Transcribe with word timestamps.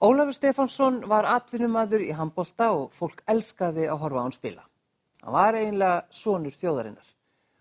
Ólafur 0.00 0.32
Stefánsson 0.32 1.02
var 1.04 1.26
atvinnumadur 1.28 2.00
í 2.00 2.14
handbolta 2.16 2.70
og 2.72 2.86
fólk 2.96 3.18
elskaði 3.28 3.84
að 3.84 3.98
horfa 4.00 4.22
á 4.22 4.24
hann 4.24 4.32
spila. 4.32 4.62
Hann 5.20 5.34
var 5.34 5.58
eiginlega 5.58 5.98
sonur 6.08 6.56
þjóðarinnar. 6.56 7.10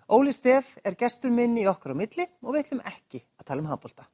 Óli 0.07 0.31
Stef 0.31 0.77
er 0.87 0.95
gestur 0.95 1.35
minn 1.35 1.59
í 1.59 1.67
okkar 1.67 1.91
á 1.91 1.99
milli 1.99 2.29
og 2.39 2.55
við 2.55 2.63
ætlum 2.63 2.85
ekki 2.87 3.25
að 3.35 3.43
tala 3.43 3.59
um 3.59 3.67
handbolta. 3.67 4.07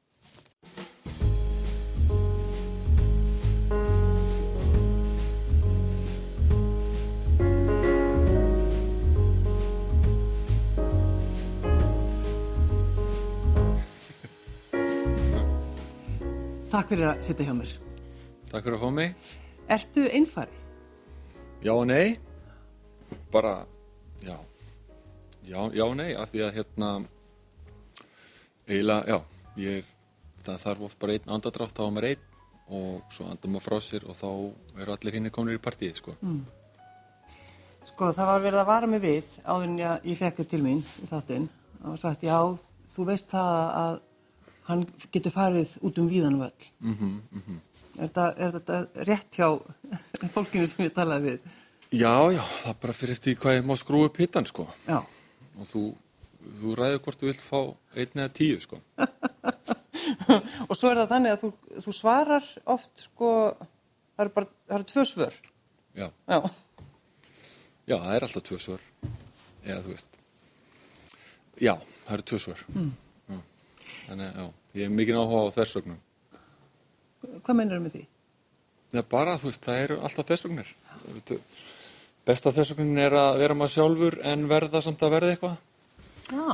Takk 16.74 16.90
fyrir 16.90 17.12
að 17.14 17.28
sitja 17.30 17.46
hjá 17.46 17.54
mér. 17.54 17.85
Takk 18.56 18.70
fyrir 18.70 18.78
að 18.78 18.84
fá 18.86 18.92
mig. 18.96 19.32
Ertu 19.76 20.04
einfari? 20.16 20.60
Já 21.60 21.74
og 21.74 21.82
nei. 21.90 22.14
Bara, 23.34 23.66
já. 24.24 24.38
Já, 25.44 25.58
já 25.76 25.84
og 25.84 25.98
nei, 26.00 26.14
af 26.16 26.32
því 26.32 26.44
að 26.46 26.54
hérna, 26.62 26.92
eiginlega, 28.64 29.12
já, 29.12 29.18
ég 29.60 29.82
er, 29.82 29.92
það 30.46 30.64
þarf 30.64 30.86
oft 30.88 31.00
bara 31.04 31.18
einn 31.18 31.36
andadrátt, 31.36 31.76
þá 31.76 31.84
er 31.84 31.92
maður 31.98 32.08
einn 32.14 32.24
og 32.80 33.12
svo 33.18 33.28
andar 33.28 33.54
maður 33.58 33.66
frá 33.68 33.78
sér 33.84 34.08
og 34.08 34.20
þá 34.22 34.32
eru 34.86 34.96
allir 34.96 35.20
hinn 35.20 35.32
komin 35.36 35.60
í 35.60 35.64
partíið, 35.68 36.00
sko. 36.00 36.16
Mm. 36.24 36.40
Sko, 37.92 38.14
það 38.16 38.32
var 38.32 38.48
verið 38.48 38.64
að 38.64 38.72
vara 38.72 38.92
mig 38.94 39.04
við 39.04 39.36
áður 39.44 39.68
en 39.68 39.78
ég, 39.84 40.18
fekk 40.24 40.40
þið 40.40 40.52
til 40.54 40.64
mín 40.64 40.80
í 41.04 41.12
þáttinn 41.12 41.52
og 41.92 42.00
sagt, 42.00 42.24
já, 42.24 42.40
þú 42.96 43.12
veist 43.12 43.36
það 43.36 43.60
að 43.84 44.04
hann 44.70 44.86
getur 45.14 45.34
farið 45.34 45.76
út 45.86 46.00
um 46.02 46.10
víðan 46.10 46.40
völl. 46.42 46.70
Mm 46.80 46.96
-hmm, 46.96 47.22
mm 47.32 47.44
-hmm. 47.48 47.60
Er, 47.96 48.08
þetta, 48.08 48.24
er 48.38 48.52
þetta 48.52 49.04
rétt 49.08 49.38
hjá 49.38 49.50
fólkinu 50.36 50.68
sem 50.68 50.86
ég 50.86 50.94
talaði 50.94 51.30
við? 51.30 51.44
Já, 51.92 52.32
já, 52.34 52.42
það 52.64 52.70
er 52.70 52.80
bara 52.82 52.94
fyrir 52.94 53.16
eftir 53.16 53.38
hvað 53.40 53.56
ég 53.56 53.66
má 53.66 53.76
skrúa 53.78 54.06
upp 54.10 54.18
hittan, 54.18 54.46
sko. 54.46 54.68
Já. 54.88 55.06
Og 55.60 55.68
þú, 55.70 55.84
þú 56.62 56.76
ræður 56.76 57.00
hvort 57.06 57.20
þú 57.20 57.30
vilt 57.30 57.42
fá 57.42 57.60
einn 57.96 58.20
eða 58.20 58.34
tíu, 58.34 58.60
sko. 58.60 58.82
og 60.70 60.76
svo 60.78 60.90
er 60.90 60.98
það 60.98 61.12
þannig 61.14 61.32
að 61.32 61.42
þú, 61.44 61.52
þú 61.86 61.94
svarar 61.94 62.52
oft, 62.66 62.92
sko, 63.08 63.30
það 64.16 64.26
eru 64.26 64.36
bara, 64.36 64.52
það 64.68 64.78
eru 64.78 64.90
tvö 64.92 65.06
svör. 65.06 65.40
Já. 65.96 66.10
Já. 66.28 66.40
Já, 67.86 67.98
það 68.02 68.16
er 68.16 68.28
alltaf 68.28 68.44
tvö 68.44 68.60
svör. 68.60 68.86
Eða, 69.64 69.82
þú 69.86 69.90
veist. 69.94 70.20
Já, 71.62 71.76
það 72.06 72.14
eru 72.18 72.24
tvö 72.32 72.40
svör. 72.40 72.66
Mm. 72.74 72.94
Þannig, 74.06 74.36
já, 74.38 74.46
ég 74.80 74.88
er 74.88 74.94
mikið 74.94 75.20
áhuga 75.22 75.42
á 75.50 75.56
þessögnum. 75.56 76.02
Hvað 77.46 77.58
mennur 77.58 77.80
þau 77.80 77.86
með 77.86 77.96
því? 77.96 78.04
Er 78.96 79.08
bara, 79.12 79.38
þú 79.42 79.50
veist, 79.50 79.66
það 79.66 79.82
eru 79.86 79.98
alltaf 80.06 80.30
þessögnir. 80.30 80.70
Besta 82.26 82.54
þessögnin 82.56 83.02
er 83.02 83.16
að 83.18 83.40
vera 83.42 83.58
maður 83.58 83.74
sjálfur 83.76 84.20
en 84.26 84.46
verða 84.50 84.82
samt 84.82 85.04
að 85.06 85.16
verða 85.18 85.34
eitthvað. 85.36 85.58
Já. 86.30 86.46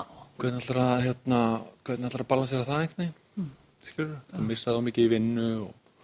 Hvernig 0.41 0.63
ætlar 0.63 0.81
að, 0.81 0.95
hérna, 1.05 1.41
hvernig 1.85 2.09
ætlar 2.09 2.23
að 2.25 2.31
balansera 2.31 2.67
það 2.67 2.81
einhvern 2.85 3.03
veginn? 3.03 3.29
Mm. 3.35 3.51
Skilur, 3.85 4.17
það 4.31 4.47
missaði 4.49 4.81
á 4.81 4.87
mikið 4.87 5.05
í 5.05 5.11
vinnu 5.11 5.47
og 5.67 6.01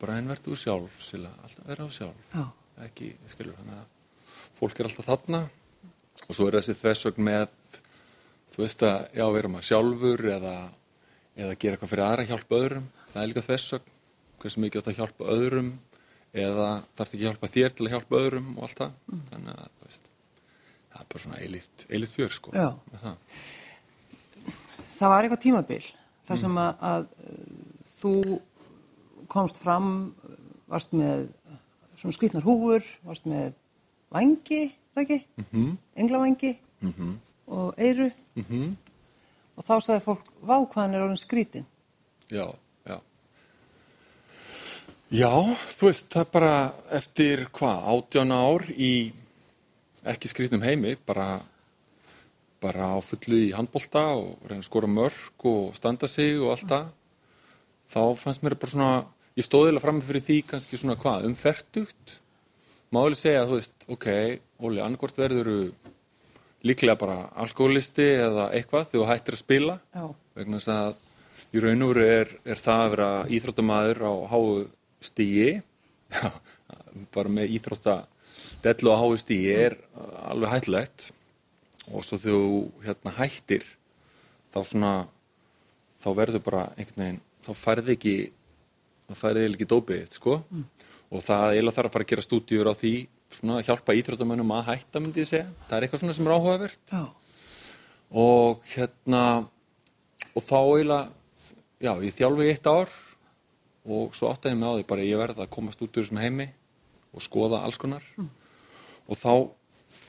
bara 0.00 0.16
henn 0.16 0.32
verður 0.32 0.58
sjálf, 0.58 0.98
sila, 1.04 1.30
alltaf 1.44 1.70
vera 1.70 1.86
á 1.86 1.90
sjálf. 1.94 2.26
Já. 2.34 2.44
Ekki, 2.86 3.12
skilur, 3.30 3.56
þannig 3.60 3.78
að 3.78 3.88
fólk 4.58 4.80
er 4.80 4.88
alltaf 4.88 5.08
þarna 5.08 5.40
og 6.26 6.36
svo 6.36 6.48
er 6.48 6.58
þessi 6.58 6.76
þessögn 6.80 7.26
með 7.26 7.46
þú 8.60 8.66
veist 8.66 8.82
að 8.84 9.04
já, 9.16 9.22
vera 9.32 9.48
maður 9.48 9.66
sjálfur 9.70 10.26
eða, 10.34 10.54
eða 11.32 11.54
gera 11.56 11.76
eitthvað 11.76 11.90
fyrir 11.94 12.04
aðra 12.04 12.24
hjálpa 12.28 12.56
öðrum, 12.58 12.88
það 13.08 13.20
er 13.22 13.30
líka 13.30 13.42
þessögn 13.46 13.94
hversu 14.42 14.60
mikið 14.60 14.80
átt 14.80 14.90
að 14.90 14.98
hjálpa 14.98 15.28
öðrum 15.32 15.70
eða 16.44 16.66
þarf 16.98 17.14
ekki 17.14 17.20
að 17.20 17.24
hjálpa 17.24 17.50
þér 17.54 17.74
til 17.76 17.86
að 17.86 17.94
hjálpa 17.94 18.20
öðrum 18.20 18.50
og 18.52 18.66
allt 18.66 18.82
það 18.82 18.92
mm. 19.08 19.22
þannig 19.30 19.62
að 19.62 19.86
veist, 19.86 20.10
það 20.90 21.00
er 21.00 21.08
bara 21.14 21.22
svona 21.24 21.40
eilitt, 21.40 21.86
eilitt 21.88 22.12
fjör 22.12 22.36
sko 22.36 22.52
það. 22.52 23.16
það 24.90 25.14
var 25.14 25.24
eitthvað 25.24 25.42
tímabil 25.46 25.80
þar 26.28 26.42
sem 26.44 26.60
að, 26.66 26.84
að 26.90 27.08
þú 27.94 28.14
komst 29.32 29.62
fram 29.62 29.90
varst 30.68 30.92
með 30.92 31.30
svona 31.96 32.18
skritnar 32.18 32.44
húur 32.44 32.84
varst 33.08 33.24
með 33.30 33.56
vangi, 34.12 34.62
það 34.92 35.04
ekki? 35.06 35.20
Mm 35.40 35.50
-hmm. 35.50 35.74
Englavangi 36.04 36.54
mm 36.84 36.92
-hmm. 36.92 37.18
Og 37.50 37.74
eiru 37.78 38.10
mm 38.34 38.44
-hmm. 38.44 38.72
og 39.56 39.64
þá 39.64 39.74
sagði 39.80 40.06
fólk 40.06 40.26
vákvæðan 40.42 40.94
er 40.94 41.02
orðin 41.02 41.24
skrítin 41.24 41.66
Já, 42.30 42.54
já. 42.86 43.00
Já, 45.10 45.32
þú 45.74 45.86
veist, 45.88 46.06
það 46.12 46.20
er 46.20 46.30
bara 46.32 46.72
eftir 46.94 47.48
hvað, 47.50 47.78
átjána 47.90 48.36
ár 48.38 48.64
í 48.70 49.12
ekki 50.06 50.30
skrítinum 50.30 50.62
heimi 50.62 50.96
bara, 51.06 51.40
bara 52.62 52.94
á 52.94 52.98
fullu 53.02 53.36
í 53.48 53.52
handbolta 53.52 54.14
og 54.14 54.38
reyna 54.46 54.62
að 54.62 54.68
skora 54.68 54.86
mörg 54.86 55.44
og 55.50 55.74
standa 55.74 56.08
sig 56.08 56.38
og 56.38 56.54
allt 56.54 56.68
það. 56.70 56.86
Þá 57.90 58.02
fannst 58.22 58.42
mér 58.42 58.54
bara 58.54 58.70
svona 58.70 59.04
ég 59.34 59.46
stóðilega 59.48 59.82
fram 59.82 60.00
fyrir 60.06 60.22
því 60.22 60.38
kannski 60.46 60.78
svona 60.78 60.98
hvað 61.00 61.26
umferdugt 61.26 62.20
máli 62.94 63.18
segja, 63.18 63.46
þú 63.46 63.58
veist, 63.58 63.86
ok, 63.90 64.06
Óli, 64.60 64.80
annarkvort 64.82 65.18
verður 65.18 65.72
líklega 66.66 66.98
bara 67.00 67.18
alkoholisti 67.40 68.06
eða 68.20 68.50
eitthvað 68.56 68.90
þegar 68.90 69.04
þú 69.04 69.08
hættir 69.10 69.36
að 69.36 69.42
spila. 69.44 69.78
Já. 69.94 70.04
vegna 70.36 70.60
þess 70.60 70.72
að 70.74 70.98
í 71.50 71.62
raun 71.64 71.84
og 71.84 71.92
veru 71.94 72.06
er, 72.06 72.34
er 72.44 72.60
það 72.60 72.82
að 72.84 72.90
vera 72.94 73.10
íþróttamæður 73.36 74.02
á 74.06 74.12
háu 74.30 74.44
stíi 75.00 75.48
bara 77.14 77.32
með 77.32 77.56
íþróttadellu 77.56 78.92
á 78.94 79.00
háu 79.00 79.16
stíi 79.20 79.48
er 79.54 79.78
alveg 80.26 80.54
hættilegt 80.54 81.10
og 81.90 82.04
svo 82.06 82.20
þegar 82.20 82.44
þú 82.44 82.60
hérna, 82.84 83.14
hættir 83.18 83.64
þá 84.50 84.60
svona 84.62 84.92
þá 86.00 86.08
verður 86.16 86.44
bara 86.46 86.66
einhvern 86.76 87.02
veginn 87.04 87.22
þá 87.40 87.50
færði 87.56 87.96
ekki 87.96 88.16
þá 89.10 89.14
færði 89.18 89.46
ekki 89.48 89.68
dópið 89.70 90.12
sko. 90.14 90.36
Mm. 90.50 90.66
og 91.10 91.24
það 91.26 91.54
eiginlega 91.54 91.76
þarf 91.78 91.90
að 91.90 91.94
fara 91.96 92.06
að 92.06 92.12
gera 92.12 92.26
stúdíur 92.26 92.70
á 92.70 92.74
því 92.78 92.94
svona 93.34 93.60
hjálpa 93.66 93.94
íþróttamönnum 93.98 94.52
að 94.56 94.68
hætta 94.72 95.02
myndi 95.02 95.22
ég 95.24 95.30
segja, 95.30 95.46
það 95.68 95.76
er 95.76 95.86
eitthvað 95.86 96.02
svona 96.02 96.16
sem 96.16 96.28
er 96.28 96.34
áhugavert. 96.36 96.80
Já. 96.90 97.04
og 98.10 98.64
hérna 98.72 99.22
og 100.34 100.42
þá 100.42 100.58
eiginlega 100.58 101.04
já, 101.80 101.92
ég 102.02 102.16
þjálfi 102.16 102.48
í 102.48 102.50
eitt 102.54 102.66
ár 102.66 102.90
og 103.90 104.16
svo 104.16 104.32
áttaði 104.32 104.58
mig 104.58 104.68
á 104.68 104.74
því 104.76 104.88
bara 104.90 105.06
ég 105.06 105.20
verði 105.20 105.44
að 105.44 105.54
komast 105.54 105.80
út 105.80 105.94
úr 105.94 106.04
þessum 106.04 106.20
heimi 106.20 106.50
og 107.14 107.24
skoða 107.24 107.62
alls 107.64 107.78
konar. 107.80 108.04
Mm. 108.18 108.28
og 109.10 109.18
þá 109.18 109.32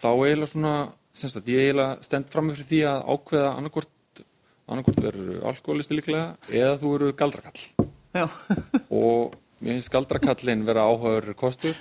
þá 0.02 0.10
eiginlega 0.12 0.52
svona 0.52 0.76
semst 1.14 1.40
að 1.40 1.52
ég 1.54 1.66
eiginlega 1.68 2.06
stend 2.06 2.30
fram 2.32 2.50
með 2.50 2.66
því 2.68 2.84
að 2.90 3.08
ákveða 3.14 3.56
annarkort 3.60 4.24
annarkort 4.72 5.02
verður 5.04 5.42
alkoholisti 5.50 5.98
líklega 5.98 6.54
eða 6.56 6.78
þú 6.82 6.94
eru 6.98 7.10
galdrakall. 7.20 7.64
Og 8.92 9.36
mér 9.62 9.78
finnst 9.78 9.92
galdrakallin 9.94 10.66
vera 10.68 10.88
áhugaður 10.88 11.36
kostur 11.40 11.76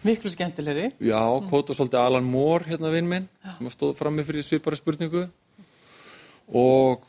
Miklu 0.00 0.30
skemmtilegri. 0.32 0.86
Já, 1.04 1.20
kvóta 1.44 1.74
svolítið 1.76 2.00
Alan 2.00 2.24
Moore, 2.24 2.64
hérna 2.70 2.88
vinn 2.88 3.08
minn, 3.08 3.26
já. 3.44 3.52
sem 3.58 3.68
stóð 3.74 3.98
fram 3.98 4.14
með 4.16 4.30
fyrir 4.30 4.46
svipari 4.46 4.78
spurningu. 4.78 5.26
Og 6.56 7.04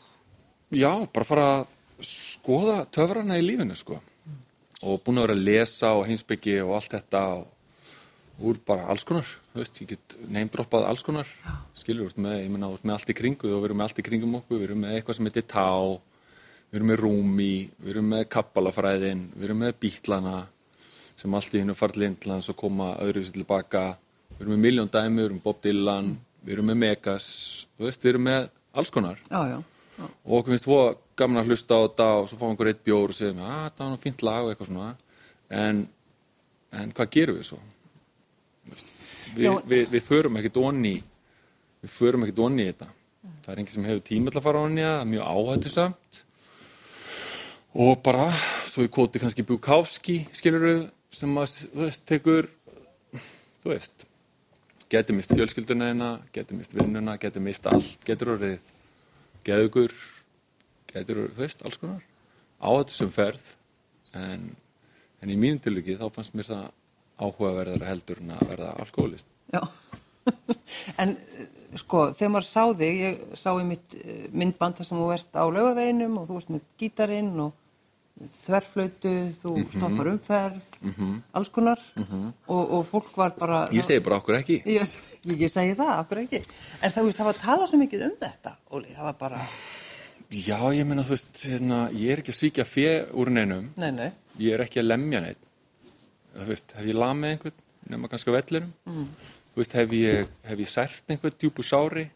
já, 0.68 0.90
bara 1.08 1.24
fara 1.24 1.46
að 1.62 1.72
skoða 2.04 2.82
töfrana 2.92 3.40
í 3.40 3.46
lífinu, 3.46 3.78
sko. 3.80 3.96
Mm. 3.96 4.36
Og 4.84 5.00
búin 5.06 5.22
að 5.22 5.26
vera 5.26 5.38
að 5.38 5.48
lesa 5.48 5.94
og 5.96 6.04
heimsbyggi 6.10 6.58
og 6.66 6.76
allt 6.76 6.98
þetta 6.98 7.24
og 7.40 8.44
úr 8.44 8.60
bara 8.66 8.84
alls 8.92 9.08
konar. 9.08 9.28
Þú 9.54 9.64
veist, 9.64 9.80
ég 9.80 9.94
get 9.94 10.16
neymdroppað 10.28 10.88
alls 10.92 11.04
konar. 11.06 11.28
Já. 11.46 11.58
Skilur, 11.80 12.12
með, 12.20 12.38
ég 12.44 12.52
menna, 12.52 12.74
með 12.82 12.96
allt 12.98 13.12
í 13.12 13.16
kringu 13.16 13.54
og 13.54 13.62
við 13.62 13.70
erum 13.70 13.80
með 13.80 13.88
allt 13.88 14.02
í 14.02 14.08
kringum 14.10 14.40
okkur. 14.42 14.58
Við 14.58 14.68
erum 14.68 14.84
með 14.84 14.98
eitthvað 14.98 15.18
sem 15.18 15.32
heitir 15.32 15.48
tá, 15.48 15.68
við 16.68 16.80
erum 16.80 16.92
með 16.92 17.06
rúmi, 17.06 17.54
við 17.80 17.94
erum 17.96 18.12
með 18.12 18.26
kabbalafræðin, 18.36 19.30
við 19.32 19.48
erum 19.48 19.64
með 19.64 19.78
bítlana 19.80 20.42
sem 21.22 21.34
allt 21.38 21.54
í 21.54 21.62
hennu 21.62 21.74
farið 21.78 22.02
lindlands 22.02 22.50
og 22.50 22.58
koma 22.58 22.96
öðruvísi 23.02 23.36
tilbaka 23.36 23.92
við 24.32 24.42
erum 24.42 24.56
með 24.56 24.64
miljón 24.64 24.90
dæmi, 24.90 25.20
við 25.20 25.26
erum 25.28 25.36
með 25.38 25.44
Bob 25.44 25.60
Dylan 25.62 26.08
við 26.42 26.56
erum 26.56 26.70
með 26.72 26.80
Megas 26.82 27.26
veist, 27.78 28.02
við 28.02 28.14
erum 28.14 28.26
með 28.26 28.48
alls 28.72 28.90
konar. 28.90 29.20
Já, 29.30 29.40
já, 29.52 29.58
já. 29.98 30.08
og 30.08 30.38
okkur 30.40 30.54
finnst 30.54 30.66
þú 30.66 30.78
gaman 31.22 31.42
að 31.42 31.52
hlusta 31.52 31.78
á 31.78 31.80
þetta 31.84 32.08
og 32.18 32.30
svo 32.30 32.38
fáum 32.40 32.48
við 32.48 32.54
einhver 32.56 32.72
eitt 32.72 32.82
bjór 32.88 33.12
og 33.12 33.18
segjum 33.18 33.44
að 33.46 33.68
það 33.76 33.92
var 33.92 34.00
fint 34.02 34.24
lag 34.26 34.40
og 34.42 34.50
eitthvað 34.50 34.70
svona. 34.72 34.88
En, 35.62 35.84
en 36.80 36.96
hvað 36.96 37.12
gerum 37.18 37.38
við 37.38 37.48
svo? 37.52 37.60
Við, 39.36 39.60
við, 39.68 39.86
við 39.92 40.02
förum 40.08 40.40
ekkert 40.40 40.58
onni 40.62 40.96
við 41.82 41.94
förum 41.94 42.26
ekkert 42.26 42.42
onni 42.48 42.66
í 42.66 42.72
þetta. 42.72 42.90
Það 43.44 43.52
er 43.54 43.62
enginn 43.62 43.76
sem 43.76 43.86
hefur 43.86 44.04
tíma 44.06 44.32
til 44.32 44.40
að 44.40 44.46
fara 44.48 44.64
onni 44.66 44.82
það 44.82 44.98
er 44.98 45.10
mjög 45.12 45.30
áhættu 45.36 45.72
samt 45.72 46.22
og 47.72 48.02
bara, 48.04 48.26
svo 48.68 48.84
ég 48.84 48.92
kóti 48.92 49.20
kannski 49.22 49.46
Bukowski, 49.48 50.18
skiluru 50.36 50.74
sem 51.12 51.38
að, 51.38 51.58
þú 51.72 51.84
veist, 51.84 52.04
tekur 52.08 52.48
þú 53.62 53.72
veist 53.74 54.06
getur 54.92 55.16
mist 55.16 55.32
fjölskylduna 55.32 55.90
eina, 55.92 56.10
getur 56.32 56.58
mist 56.58 56.74
vinnuna 56.76 57.18
getur 57.20 57.44
mist 57.44 57.68
allt, 57.70 58.00
getur 58.06 58.34
orðið 58.36 58.72
geðugur 59.46 59.94
getur, 60.92 61.26
þú 61.32 61.38
veist, 61.40 61.64
alls 61.64 61.80
konar 61.80 62.02
á 62.62 62.68
þetta 62.68 62.96
sem 62.96 63.12
ferð 63.12 63.54
en 64.16 64.50
en 65.22 65.30
í 65.30 65.38
mínu 65.38 65.62
tilviki 65.62 65.98
þá 66.00 66.08
fannst 66.12 66.34
mér 66.36 66.48
það 66.50 66.64
áhugaverðara 67.22 67.90
heldur 67.90 68.22
en 68.22 68.32
að 68.34 68.46
verða 68.50 68.70
alkoholist. 68.82 69.28
Já, 69.52 69.60
en 71.02 71.14
sko, 71.78 72.08
þegar 72.16 72.32
maður 72.34 72.48
sá 72.48 72.64
þig, 72.78 73.02
ég 73.02 73.20
sá 73.38 73.50
í 73.54 73.66
mitt 73.68 73.96
eh, 74.00 74.24
myndband 74.34 74.78
þar 74.78 74.88
sem 74.88 75.02
þú 75.02 75.10
ert 75.14 75.38
á 75.38 75.44
laugaveginum 75.46 76.18
og 76.20 76.28
þú 76.30 76.38
ert 76.40 76.54
með 76.54 76.64
gítarinn 76.82 77.32
og 77.44 77.58
þverflötu, 78.28 79.12
þú 79.40 79.52
Mhm. 79.56 79.68
stoppar 79.74 80.08
umferð, 80.12 80.62
alls 81.34 81.48
konar 81.50 81.78
og, 82.48 82.72
og 82.72 82.86
fólk 82.86 83.16
var 83.16 83.34
bara... 83.38 83.68
Ég 83.72 83.84
segi 83.84 84.00
bara 84.04 84.16
okkur 84.20 84.38
ekki. 84.38 84.62
Ég, 84.66 84.82
ég, 85.40 85.50
segi 85.50 85.74
það, 85.78 85.92
okkur 86.04 86.20
ekki. 86.24 86.42
En 86.82 86.90
það, 86.92 87.04
veist, 87.08 87.18
það 87.18 87.24
var 87.30 87.34
að 87.38 87.42
tala 87.46 87.66
svo 87.70 87.78
mikið 87.82 88.04
um 88.08 88.16
þetta, 88.20 88.54
Óli, 88.72 88.94
það 88.96 89.08
var 89.10 89.16
bara, 89.20 89.40
Já, 90.32 90.56
ég 90.72 90.86
meina, 90.88 91.02
þú 91.04 91.12
veist, 91.12 91.42
hérna, 91.44 91.78
ég 91.92 92.10
er 92.14 92.22
ekki 92.22 92.32
að 92.32 92.38
svíkja 92.38 92.64
fjö 92.64 92.92
úr 93.20 93.28
neinum, 93.34 93.66
nei, 93.76 93.90
nei, 93.92 94.10
ég 94.40 94.54
er 94.56 94.62
ekki 94.64 94.80
að 94.80 94.86
lemja 94.88 95.20
neitt. 95.20 95.42
Þú 96.32 96.46
veist, 96.48 96.72
hef 96.78 96.86
ég 96.88 96.96
lamið 96.96 97.34
einhvern, 97.34 97.58
nema 97.92 98.08
kannski 98.08 98.32
á 98.32 98.36
vellinum. 98.38 98.70
Þú 99.52 99.60
veist, 99.60 99.72
hef 99.76 99.90
ég, 99.92 100.30
hef 100.48 100.58
ég 100.64 100.70
sært 100.72 101.04
einhvern 101.12 101.36
djúpu 101.36 101.60
sári? 101.66 102.06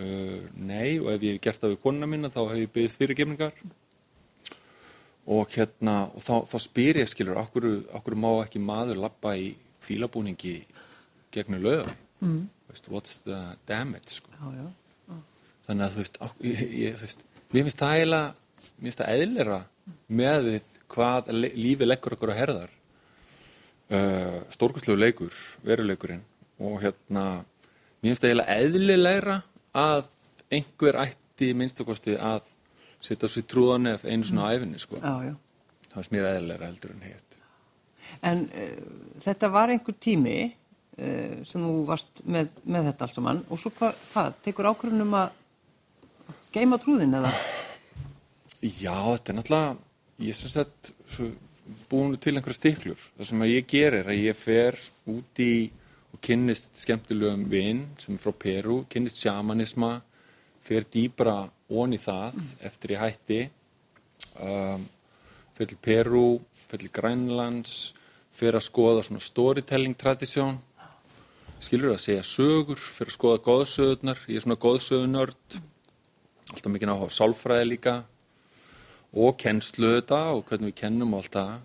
Uh, 0.00 0.40
nei, 0.56 0.98
og 0.98 1.10
ef 1.12 1.22
ég 1.22 1.36
hef 1.36 1.40
gert 1.44 1.60
það 1.62 1.74
við 1.76 1.80
konuna 1.84 2.06
mína, 2.10 2.30
þá 2.34 2.40
hef 2.50 2.58
ég 2.64 2.70
byggðist 2.74 2.98
fyrirgefningar. 2.98 3.52
Og 5.30 5.52
hérna, 5.54 5.96
og 6.10 6.24
þá, 6.24 6.34
þá 6.50 6.56
spyr 6.64 7.00
ég, 7.02 7.10
skilur, 7.10 7.38
okkur, 7.38 7.68
okkur 8.00 8.16
má 8.18 8.30
ekki 8.42 8.62
maður 8.62 9.02
lappa 9.04 9.36
í 9.38 9.52
fílabúningi 9.84 10.56
gegnum 11.30 11.62
löða. 11.62 11.94
Mm. 12.20 12.48
Veist, 12.70 12.90
what's 12.90 13.18
the 13.26 13.38
damage, 13.66 14.18
sko. 14.18 14.30
já, 14.34 14.50
já. 14.58 14.68
þannig 15.66 15.86
að 15.86 15.94
þú 15.94 16.02
veist, 16.02 16.18
á, 16.18 16.26
ég, 16.46 16.60
ég, 16.80 16.98
þú 16.98 17.06
veist 17.06 17.24
mér 17.50 17.66
finnst 17.66 17.80
það 17.80 17.94
eiginlega 17.96 18.26
mér 18.80 18.84
finnst 18.86 19.00
það 19.00 19.22
eðlera 19.24 19.58
með 20.20 20.44
við 20.46 20.76
hvað 20.90 21.32
lífið 21.36 21.90
leggur 21.90 22.16
okkur 22.16 22.32
á 22.34 22.40
herðar 22.40 22.76
uh, 23.94 24.38
stórkostlegu 24.54 24.98
leikur 24.98 25.40
veruleikurinn 25.66 26.22
og 26.60 26.78
hérna 26.84 27.24
mér 28.00 28.12
finnst 28.12 28.24
það 28.24 28.30
eiginlega 28.30 28.58
eðlilegra 28.64 29.36
að 29.80 30.14
einhver 30.50 31.00
ætti 31.04 31.52
minnstakosti 31.58 32.16
að 32.18 32.46
setja 33.00 33.30
sér 33.32 33.46
trúðan 33.48 33.92
ef 33.94 34.04
einu 34.04 34.28
svona 34.28 34.48
á 34.48 34.54
æfinni 34.54 34.80
sko. 34.80 35.00
Já, 35.00 35.30
já. 35.30 35.34
það 35.88 35.98
finnst 35.98 36.14
mér 36.14 36.30
eðlilegra 36.34 36.70
heldur 36.70 36.94
en 36.96 37.04
hitt 37.08 37.38
En 38.26 38.46
uh, 38.48 39.12
þetta 39.22 39.50
var 39.52 39.72
einhver 39.72 39.96
tími 40.00 40.38
uh, 40.46 41.36
sem 41.46 41.62
þú 41.62 41.74
varst 41.88 42.24
með, 42.24 42.54
með 42.64 42.90
þetta 42.90 43.06
alls 43.06 43.18
saman 43.18 43.44
og 43.48 43.60
svo 43.60 43.72
hvað, 43.76 44.00
hvað 44.12 44.32
tekur 44.46 44.70
ákvörðunum 44.72 45.18
að 45.20 45.36
geima 46.54 46.80
trúðin 46.82 47.14
eða? 47.20 47.30
Já, 48.60 48.92
þetta 48.92 49.32
er 49.32 49.38
náttúrulega, 49.38 49.76
ég 50.26 50.36
sem 50.36 50.52
sagt 50.52 50.92
svo, 51.08 51.30
búin 51.90 52.16
til 52.20 52.34
einhverja 52.36 52.58
stiklur. 52.58 53.04
Það 53.16 53.28
sem 53.30 53.44
að 53.44 53.52
ég 53.54 53.68
gerir 53.70 54.00
er 54.02 54.10
að 54.10 54.24
ég 54.24 54.38
fer 54.38 54.78
út 55.10 55.42
í 55.42 55.52
og 56.10 56.20
kynnist 56.24 56.80
skemmtilegum 56.80 57.46
vinn 57.50 57.84
sem 58.00 58.16
er 58.16 58.22
frá 58.22 58.34
Peru, 58.34 58.80
kynnist 58.90 59.22
sjamanisma, 59.22 60.00
fer 60.70 60.86
dýbra 60.86 61.34
ón 61.74 61.94
í 61.96 61.98
það 61.98 62.36
eftir 62.62 62.94
ég 62.94 63.00
hætti, 63.02 63.38
um, 64.38 64.84
fer 65.56 65.70
til 65.70 65.78
Peru, 65.82 66.26
fer 66.68 66.78
til 66.78 66.92
Grænlands, 66.94 67.72
fer 68.30 68.54
að 68.54 68.68
skoða 68.68 69.02
svona 69.02 69.22
storytelling 69.24 69.96
tradisjón, 69.98 70.60
skilur 71.60 71.96
að 71.96 72.04
segja 72.04 72.22
sögur, 72.24 72.78
fer 72.78 73.10
að 73.10 73.16
skoða 73.16 73.40
góðsögurnar, 73.48 74.20
ég 74.30 74.38
er 74.38 74.44
svona 74.44 74.60
góðsögunörd, 74.62 75.58
alltaf 76.52 76.72
mikið 76.72 76.94
á 76.94 77.06
sálfræði 77.18 77.66
líka 77.66 77.96
og 79.10 79.34
kennslu 79.42 79.96
þetta 79.96 80.20
og 80.36 80.44
hvernig 80.46 80.70
við 80.70 80.78
kennum 80.84 81.16
allt 81.18 81.34
það. 81.34 81.56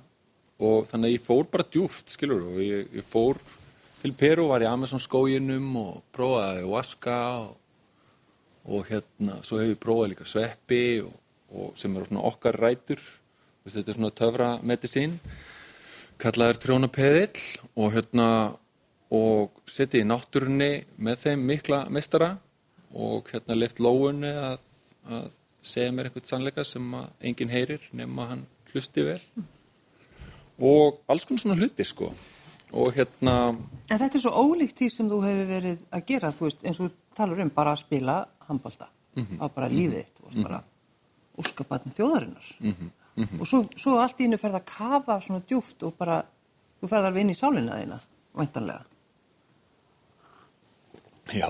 Og 0.66 0.90
þannig 0.90 1.12
að 1.12 1.14
ég 1.14 1.26
fór 1.28 1.46
bara 1.52 1.68
djúft 1.70 2.10
skilur 2.14 2.48
og 2.48 2.58
ég, 2.64 2.90
ég 2.96 3.06
fór 3.06 3.38
til 4.02 4.14
Peru 4.18 4.48
var 4.50 4.64
í 4.64 4.70
Amazon 4.70 5.04
skóginum 5.04 5.68
og 5.82 6.02
prófaði 6.16 6.62
ayahuasca 6.62 7.20
og, 7.44 7.54
og 8.66 8.88
hérna 8.90 9.42
svo 9.46 9.60
hefur 9.62 9.74
ég 9.76 9.82
prófað 9.82 10.12
líka 10.14 10.30
sveppi 10.30 10.86
og, 11.06 11.14
og 11.56 11.76
sem 11.80 11.96
eru 11.96 12.10
svona 12.10 12.26
okkar 12.30 12.58
rætur. 12.60 13.02
Vist, 13.66 13.78
þetta 13.78 13.92
er 13.92 14.00
svona 14.00 14.16
töfra 14.16 14.50
medicín 14.66 15.20
kallaður 16.22 16.60
trjónapeðill 16.64 17.42
og 17.76 17.96
hérna 17.96 18.28
og 19.16 19.60
setið 19.70 20.04
í 20.04 20.08
náttúrunni 20.10 20.70
með 20.98 21.26
þeim 21.26 21.44
mikla 21.50 21.82
mestara 21.94 22.36
og 22.96 23.28
hérna 23.32 23.58
leift 23.58 23.82
lóunni 23.84 24.32
að, 24.32 24.62
að 25.12 25.28
segja 25.66 25.92
mér 25.94 26.10
eitthvað 26.10 26.30
sannleika 26.30 26.66
sem 26.68 26.96
að 26.98 27.28
enginn 27.30 27.54
heyrir 27.54 27.84
nema 27.96 28.30
hann 28.32 28.46
hlusti 28.72 29.06
vel. 29.06 29.20
Og 30.56 31.02
alls 31.12 31.28
konar 31.28 31.44
svona 31.44 31.60
hluti 31.60 31.86
sko. 31.88 32.12
Og 32.76 32.96
hérna 32.96 33.54
En 33.54 34.00
þetta 34.00 34.18
er 34.18 34.24
svo 34.24 34.34
ólíkt 34.34 34.80
því 34.80 34.90
sem 34.92 35.10
þú 35.12 35.20
hefur 35.24 35.50
verið 35.52 35.84
að 35.94 36.06
gera, 36.10 36.32
þú 36.34 36.48
veist, 36.48 36.64
eins 36.66 36.80
og 36.80 36.88
þú 36.88 37.18
talar 37.20 37.44
um 37.44 37.52
bara 37.56 37.76
að 37.76 37.84
spila 37.84 38.16
handbólta 38.50 38.90
á 39.40 39.46
bara 39.48 39.72
lífið 39.72 40.02
þitt, 40.02 40.20
þú 40.20 40.28
veist, 40.28 40.42
bara 40.44 40.62
úrskapatin 41.42 41.96
þjóðarinnar. 41.96 42.50
Og 43.40 43.48
svo, 43.48 43.62
svo 43.80 43.96
allt 44.02 44.20
í 44.20 44.28
innu 44.28 44.40
ferð 44.40 44.60
að 44.60 44.68
kafa 44.72 45.20
svona 45.24 45.44
djúft 45.48 45.84
og 45.88 45.96
bara, 46.00 46.20
þú 46.82 46.92
ferð 46.92 47.10
alveg 47.10 47.26
inn 47.26 47.32
í 47.32 47.38
sálina 47.38 47.80
þína, 47.80 48.00
væntanlega, 48.36 48.86
já, 51.34 51.50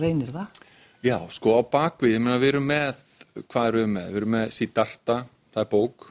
reynir 0.00 0.32
það? 0.34 0.62
já 1.02 1.16
sko 1.30 1.58
á 1.58 1.62
bakvið, 1.68 2.16
ég 2.16 2.22
meina 2.22 2.40
við 2.40 2.54
erum 2.54 2.68
með 2.70 3.02
hvað 3.48 3.68
erum 3.68 3.82
við 3.82 3.92
með? 3.96 4.08
Við 4.08 4.20
erum 4.20 4.34
með 4.36 4.50
Siddhartha, 4.56 5.18
það 5.54 5.62
er 5.62 5.70
bók. 5.72 6.08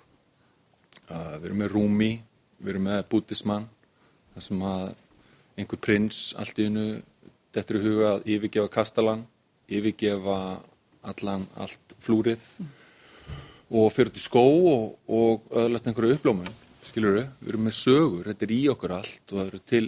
Uh, 1.11 1.33
við 1.41 1.47
erum 1.49 1.61
með 1.61 1.73
Rumi 1.75 2.11
við 2.61 2.75
erum 2.75 2.85
með 2.87 3.01
Buddhisman 3.11 3.65
það 4.31 4.43
sem 4.45 4.61
að 4.63 4.83
einhver 5.59 5.81
prins 5.83 6.19
allt 6.39 6.59
í 6.61 6.67
hennu 6.69 6.85
þetta 7.51 7.73
er 7.73 7.79
í 7.79 7.83
huga 7.83 8.11
að 8.13 8.27
yfirgefa 8.35 8.71
kastalan 8.71 9.25
yfirgefa 9.71 10.37
allan 11.11 11.47
allt 11.57 11.95
flúrið 12.03 12.43
og 13.71 13.87
fyrir 13.95 14.11
til 14.13 14.23
skó 14.25 14.43
og, 14.43 14.99
og 15.07 15.47
öðlast 15.63 15.87
einhverju 15.87 16.17
upplómun 16.17 16.51
skilur 16.85 17.17
við, 17.19 17.27
við 17.39 17.53
erum 17.53 17.65
með 17.67 17.77
sögur, 17.77 18.27
þetta 18.27 18.47
er 18.47 18.53
í 18.55 18.61
okkur 18.73 18.93
allt 18.97 19.33
og 19.33 19.37
það 19.37 19.47
eru 19.47 19.61
til 19.71 19.85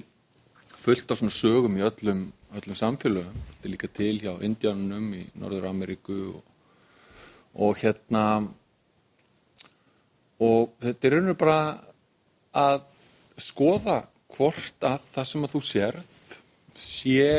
fullt 0.84 1.12
af 1.14 1.20
svona 1.20 1.34
sögum 1.34 1.78
í 1.80 1.86
öllum, 1.86 2.24
öllum 2.58 2.78
samfélögum. 2.78 3.44
Þetta 3.50 3.68
er 3.68 3.72
líka 3.72 3.90
til 4.00 4.18
hjá 4.20 4.34
Indiánunum 4.44 5.14
í 5.16 5.24
Norður 5.40 5.70
Ameríku 5.70 6.18
og, 6.34 6.42
og 7.56 7.80
hérna 7.80 8.24
og 10.44 10.74
þetta 10.84 11.08
er 11.08 11.16
rauninu 11.16 11.38
bara 11.40 11.60
að 12.54 12.84
skoða 13.42 14.02
hvort 14.34 14.86
að 14.86 15.08
það 15.14 15.30
sem 15.30 15.46
að 15.46 15.54
þú 15.54 15.62
sérð 15.70 16.18
sé 16.84 17.30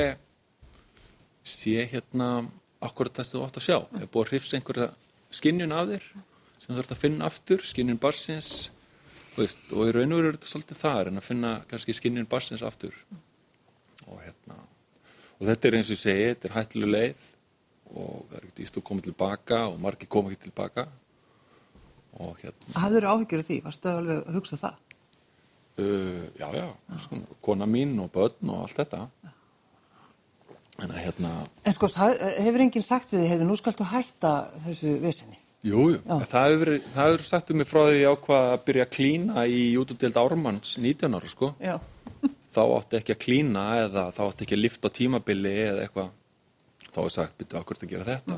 sé 1.44 1.84
hérna 1.92 2.28
akkurat 2.84 3.14
það 3.16 3.28
sem 3.28 3.38
þú 3.38 3.44
átt 3.46 3.58
að 3.60 3.66
sjá. 3.66 3.78
Er 4.00 4.08
búið 4.08 4.24
að 4.24 4.30
hrifsa 4.32 4.58
einhverja 4.58 4.88
skinnjun 5.34 5.74
af 5.74 5.90
þér 5.90 6.06
sem 6.58 6.70
þú 6.70 6.78
þarf 6.78 6.94
að 6.94 7.02
finna 7.02 7.28
aftur 7.28 7.64
skinnjun 7.64 8.00
barsins 8.00 8.50
veist, 9.34 9.64
og 9.74 9.88
í 9.88 9.94
raun 9.94 10.14
og 10.14 10.20
veru 10.20 10.30
er 10.30 10.38
þetta 10.38 10.50
svolítið 10.50 10.80
það 10.80 11.10
en 11.10 11.20
að 11.20 11.28
finna 11.28 11.52
kannski 11.70 11.96
skinnjun 11.96 12.30
barsins 12.30 12.64
aftur. 12.66 12.96
Og 14.06 14.20
hérna 14.24 14.58
og 15.38 15.48
þetta 15.48 15.68
er 15.68 15.78
eins 15.78 15.90
og 15.90 15.96
ég 15.96 16.02
segi, 16.02 16.26
þetta 16.32 16.48
er 16.48 16.56
hættileg 16.58 16.92
leið 16.94 17.30
og 17.94 18.12
það 18.28 18.36
er 18.36 18.44
ekkert 18.44 18.64
íst 18.64 18.78
að 18.78 18.86
koma 18.88 19.04
tilbaka 19.04 19.60
og 19.68 19.78
margir 19.82 20.10
koma 20.10 20.32
ekki 20.32 20.48
tilbaka. 20.48 20.86
Og 22.14 22.38
hérna. 22.40 22.74
Hafður 22.78 23.08
áhyggjur 23.10 23.42
því, 23.42 23.60
varstu 23.64 23.90
alveg 23.90 24.20
að 24.22 24.36
hugsa 24.38 24.58
það? 24.60 24.82
Uh, 25.74 26.26
já, 26.38 26.46
já, 26.54 26.66
sko, 27.02 27.18
kona 27.42 27.66
mín 27.66 27.96
og 27.98 28.12
börn 28.14 28.52
og 28.54 28.60
allt 28.62 28.78
þetta 28.78 29.08
en 30.82 30.90
að 30.90 31.00
hérna 31.04 31.30
En 31.64 31.72
sko, 31.76 31.86
sag- 31.88 32.18
hefur 32.42 32.60
enginn 32.64 32.82
sagt 32.82 33.12
við 33.14 33.22
þig, 33.24 33.30
hefur 33.34 33.46
nú 33.50 33.56
skaltu 33.60 33.84
hætta 33.92 34.32
þessu 34.66 34.96
vesinni? 35.04 35.38
jú, 35.64 35.84
jú, 35.94 36.00
það 36.04 36.48
hefur 36.50 36.64
verið 36.64 36.88
það 36.94 37.10
hefur 37.12 37.26
sagt 37.28 37.50
um 37.54 37.56
mig 37.62 37.68
frá 37.70 37.80
því 37.88 38.02
ákvað 38.10 38.48
að 38.54 38.64
byrja 38.66 38.84
að 38.88 38.92
klína 38.98 39.44
í 39.48 39.60
jútudeld 39.76 40.18
Ármanns 40.20 40.74
19 40.82 41.14
ára 41.16 41.30
sko, 41.32 41.54
Já. 41.62 41.78
þá 42.54 42.60
átti 42.80 42.98
ekki 43.00 43.14
að 43.14 43.22
klína 43.24 43.62
eða 43.86 44.04
þá 44.12 44.20
átti 44.26 44.44
ekki 44.48 44.58
að 44.58 44.64
lifta 44.64 44.90
tímabili 44.98 45.54
eða 45.70 45.86
eitthvað 45.86 46.10
þá 46.94 47.00
er 47.06 47.14
sagt, 47.16 47.38
byrju 47.40 47.60
okkur 47.62 47.80
að 47.80 47.90
gera 47.94 48.04
þetta 48.10 48.36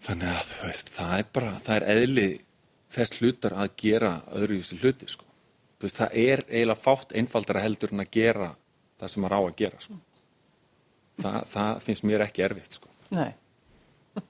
þannig 0.00 0.30
að 0.32 0.44
þú 0.50 0.66
veist, 0.66 0.90
það 0.96 1.14
er 1.20 1.26
bara, 1.36 1.52
það 1.64 1.76
er 1.76 1.86
eðli 1.94 2.28
þess 2.90 3.18
hlutar 3.20 3.54
að 3.60 3.72
gera 3.78 4.12
öðruvísi 4.34 4.78
hluti 4.80 5.06
sko. 5.12 5.26
Þú 5.80 5.86
veist, 5.86 5.98
það 6.00 6.14
er 6.24 6.42
eiginlega 6.48 6.80
fátt 6.82 7.12
einfaldara 7.20 7.62
heldur 7.64 7.92
en 7.94 8.02
að 8.02 8.10
gera 8.16 8.48
það 9.00 9.12
sem 9.12 9.22
maður 9.24 9.36
á 9.36 9.40
að 9.44 9.58
gera 9.60 9.82
sko. 9.84 9.98
Þa, 11.20 11.34
það 11.52 11.84
finnst 11.84 12.06
mér 12.08 12.24
ekki 12.24 12.44
erfitt 12.46 12.78
sko. 12.80 12.88
Nei. 13.14 13.30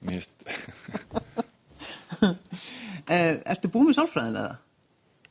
Mér 0.01 0.19
finnst, 0.19 0.35
Eh, 2.21 3.39
ertu 3.49 3.69
búið 3.71 3.87
með 3.89 3.95
sálfræðin 3.97 4.35
eða? 4.37 4.57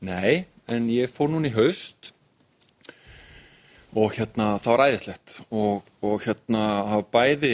nei, 0.01 0.47
en 0.67 0.89
ég 0.91 1.11
fór 1.13 1.29
núna 1.31 1.51
í 1.51 1.55
haust 1.55 2.11
og 3.95 4.15
hérna 4.17 4.55
það 4.63 4.73
var 4.73 4.83
æðislegt 4.89 5.35
og, 5.53 5.87
og 6.03 6.25
hérna 6.25 6.63
hafa 6.89 7.07
bæði 7.15 7.53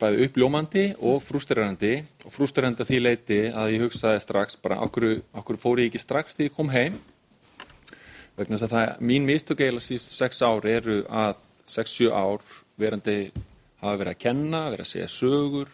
bæði 0.00 0.26
uppljómandi 0.26 0.84
og 0.96 1.20
frústerandi 1.22 1.92
og 2.24 2.34
frústerandi 2.34 2.82
að 2.82 2.90
því 2.90 3.00
leiti 3.04 3.40
að 3.52 3.74
ég 3.76 3.84
hugsaði 3.84 4.24
strax 4.24 4.58
bara 4.64 4.80
okkur, 4.86 5.20
okkur 5.36 5.60
fór 5.60 5.82
ég 5.84 5.90
ekki 5.92 6.02
strax 6.02 6.38
því 6.38 6.48
ég 6.48 6.56
kom 6.56 6.72
heim 6.72 6.98
vegna 8.38 8.56
þess 8.56 8.66
að 8.70 8.74
það, 8.74 8.94
mín 9.04 9.28
eiginlega 9.30 9.86
síðust 9.86 10.16
sex 10.16 10.42
ár 10.42 10.66
eru 10.72 11.02
að 11.06 11.44
6-7 11.70 12.10
ár 12.10 12.42
verandi 12.80 13.18
hafa 13.80 14.00
verið 14.00 14.14
að 14.14 14.22
kenna, 14.24 14.64
verið 14.72 14.86
að 14.86 14.92
segja 14.94 15.12
sögur 15.12 15.70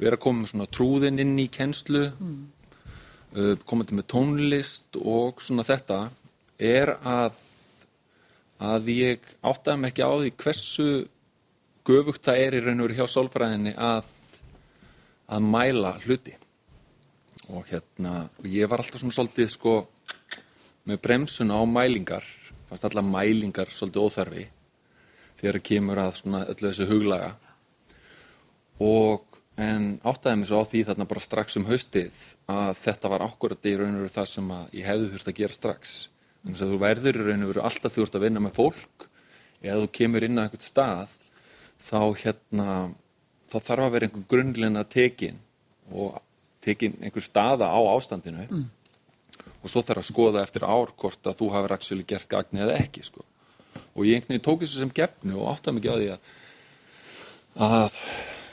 verið 0.00 0.16
að 0.16 0.24
koma 0.24 0.42
með 0.42 0.52
svona 0.52 0.68
trúðin 0.72 1.22
inn 1.22 1.38
í 1.38 1.48
kennslu 1.52 2.02
mm. 2.10 2.42
uh, 3.36 3.54
komandi 3.68 3.96
með 3.98 4.08
tónlist 4.12 4.98
og 5.02 5.42
svona 5.44 5.66
þetta 5.68 6.02
er 6.62 6.96
að 6.98 7.40
að 8.62 8.92
ég 8.94 9.24
áttaði 9.42 9.80
mig 9.82 9.90
ekki 9.90 10.06
á 10.06 10.12
því 10.12 10.32
hversu 10.38 10.88
göfugt 11.86 12.22
það 12.28 12.42
er 12.44 12.56
í 12.56 12.60
raun 12.62 12.82
og 12.82 12.86
veru 12.86 12.98
hjá 13.00 13.10
sálfræðinni 13.10 13.72
að 13.74 14.10
að 15.32 15.48
mæla 15.48 15.96
hluti 16.04 16.36
og 17.50 17.66
hérna 17.70 18.28
og 18.38 18.46
ég 18.46 18.70
var 18.70 18.82
alltaf 18.82 19.02
svona 19.02 19.16
svolítið 19.16 19.50
sko 19.50 19.74
með 20.86 21.02
bremsuna 21.02 21.58
á 21.58 21.62
mælingar 21.66 22.26
fannst 22.68 22.86
alla 22.86 23.02
mælingar 23.06 23.72
svolítið 23.74 24.06
óþarfi 24.06 24.46
þegar 25.42 25.58
það 25.58 25.68
kemur 25.68 26.00
að 26.00 26.16
svona 26.20 26.42
öllu 26.46 26.70
þessu 26.70 26.88
huglaga 26.88 27.34
og 28.82 29.38
en 29.60 29.88
áttaði 30.08 30.38
mig 30.40 30.48
svo 30.48 30.62
á 30.64 30.70
því 30.70 30.82
þarna 30.88 31.08
bara 31.10 31.22
strax 31.22 31.58
um 31.60 31.68
haustið 31.68 32.22
að 32.50 32.72
þetta 32.80 33.10
var 33.12 33.24
akkurat 33.26 33.68
í 33.68 33.74
raun 33.76 33.98
og 33.98 34.04
veru 34.06 34.14
það 34.14 34.28
sem 34.30 34.52
ég 34.78 34.88
hefði 34.88 35.10
þurft 35.12 35.32
að 35.32 35.38
gera 35.42 35.56
strax 35.58 35.94
þannig 36.42 36.62
að 36.62 36.72
þú 36.72 36.78
verður 36.82 37.18
í 37.18 37.26
raun 37.26 37.44
og 37.44 37.52
veru 37.52 37.64
alltaf 37.68 37.98
ert 37.98 38.16
að 38.16 38.24
vinna 38.24 38.42
með 38.42 38.56
fólk 38.56 39.08
eða 39.60 39.80
þú 39.82 39.90
kemur 39.98 40.26
inn 40.26 40.40
á 40.40 40.44
einhvert 40.46 40.66
stað 40.66 41.16
þá 41.82 42.00
hérna 42.22 42.68
þá 43.52 43.58
þarf 43.58 43.86
að 43.86 43.96
vera 43.96 44.08
einhver 44.08 44.28
grunnleina 44.32 44.84
tekin 44.88 45.42
og 45.92 46.16
tekin 46.64 46.96
einhver 47.02 47.24
staða 47.24 47.68
á 47.68 47.80
ástandinu 47.92 48.46
mm. 48.48 48.64
og 49.60 49.68
svo 49.68 49.82
þarf 49.84 50.00
að 50.00 50.08
skoða 50.08 50.46
eftir 50.46 50.64
ár 50.64 50.94
hvort 50.96 51.28
að 51.28 51.38
þú 51.42 51.50
hafið 51.52 51.72
ræksjölu 51.74 52.08
gert 52.08 52.30
gagni 52.30 52.64
eða 52.64 52.78
ekki 52.80 53.04
sko. 53.04 53.26
Og 53.92 54.06
ég 54.08 54.16
einhvern 54.16 54.34
veginn 54.34 54.46
tók 54.46 54.62
þessu 54.62 54.82
sem 54.82 54.94
gefnu 54.94 55.40
og 55.40 55.50
áttaði 55.52 55.76
mikið 55.78 55.92
á 55.92 55.96
því 56.00 56.12
að 56.12 56.30
að 57.62 57.98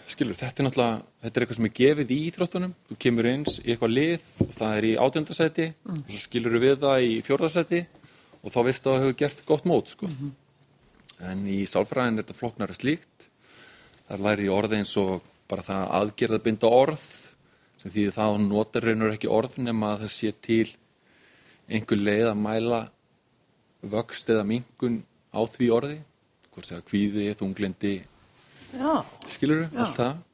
skilur, 0.10 0.36
þetta 0.36 0.62
er 0.62 0.68
náttúrulega, 0.68 1.02
þetta 1.22 1.38
er 1.38 1.44
eitthvað 1.44 1.60
sem 1.60 1.68
er 1.70 1.76
gefið 1.80 2.12
í 2.12 2.20
íþróttunum, 2.28 2.76
þú 2.90 2.98
kemur 3.06 3.30
eins 3.30 3.60
í 3.62 3.72
eitthvað 3.72 3.96
lið 3.96 4.28
og 4.44 4.52
það 4.58 4.76
er 4.76 4.88
í 4.90 4.92
átjöndasæti 5.06 5.68
mm. 5.70 6.02
og 6.02 6.12
svo 6.12 6.22
skilur 6.26 6.60
við 6.60 6.76
það 6.84 7.06
í 7.06 7.16
fjórðarsæti 7.28 7.82
og 8.40 8.54
þá 8.54 8.60
veistu 8.68 8.90
að 8.90 8.96
það 8.96 9.06
hefur 9.06 9.18
gert 9.22 9.42
gott 9.48 9.68
mót 9.70 9.94
sko. 9.94 10.10
Mm 10.10 10.18
-hmm. 10.20 10.34
en 11.32 11.48
í 11.48 11.60
sálfræðin 11.68 12.18
er 12.18 12.24
þetta 12.24 12.40
floknara 12.40 12.76
slíkt 12.76 13.30
þar 14.08 14.24
læri 14.26 14.48
ég 14.48 14.56
orði 14.56 14.80
eins 14.80 14.96
og 14.98 15.22
bara 15.50 15.66
það 15.66 15.92
aðgerða 16.00 16.44
binda 16.44 16.68
orð 16.68 17.06
sem 17.80 17.92
því 17.92 18.12
það 18.12 18.40
notar 18.44 18.84
reynur 18.84 19.14
ekki 19.14 19.32
orð 19.32 19.58
nema 19.58 19.94
að 19.94 20.06
það 20.06 20.12
sé 20.14 20.32
til 20.32 20.70
einhver 21.70 21.98
leið 21.98 22.28
að 22.32 22.42
mæla 22.44 22.82
vöxt 23.82 24.30
eða 24.30 24.44
mingun 24.44 25.04
á 25.34 25.40
því 25.46 25.70
orði 25.76 26.00
hvort 26.50 26.68
segja 26.68 26.86
kvíði, 26.86 27.28
þunglindi 27.38 27.94
skilur 29.30 29.68
þú, 29.68 29.80
allt 29.84 29.96
það. 29.98 30.26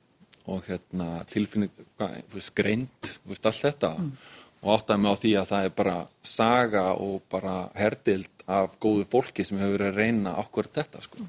Og 0.46 0.68
hérna 0.70 1.08
tilfinning 1.32 1.72
skreint, 2.44 3.16
allt 3.26 3.62
þetta. 3.64 3.96
Mm. 3.98 4.12
og 4.66 4.72
áttaði 4.74 5.02
mig 5.02 5.14
á 5.14 5.22
því 5.22 5.32
að 5.38 5.50
það 5.52 5.66
er 5.66 5.74
bara 5.78 5.96
saga 6.26 6.84
og 6.98 7.18
bara 7.30 7.56
herdild 7.78 8.46
af 8.50 8.78
góðu 8.82 9.06
fólki 9.10 9.46
sem 9.46 9.60
hefur 9.62 9.78
verið 9.78 9.92
að 9.92 10.00
reyna 10.00 10.34
okkur 10.42 10.70
þetta 10.74 11.02
sko. 11.06 11.26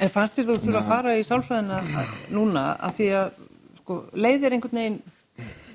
En 0.00 0.10
fannst 0.12 0.38
þér 0.38 0.48
þú 0.48 0.56
þurfa 0.62 0.80
að 0.80 0.88
fara 0.88 1.16
í 1.18 1.26
sálfræðina 1.28 2.06
núna? 2.32 2.64
Að 2.80 2.96
því 2.98 3.08
að 3.18 3.28
sko, 3.82 3.98
leiðir 4.16 4.56
einhvern 4.56 4.80
veginn 4.80 4.98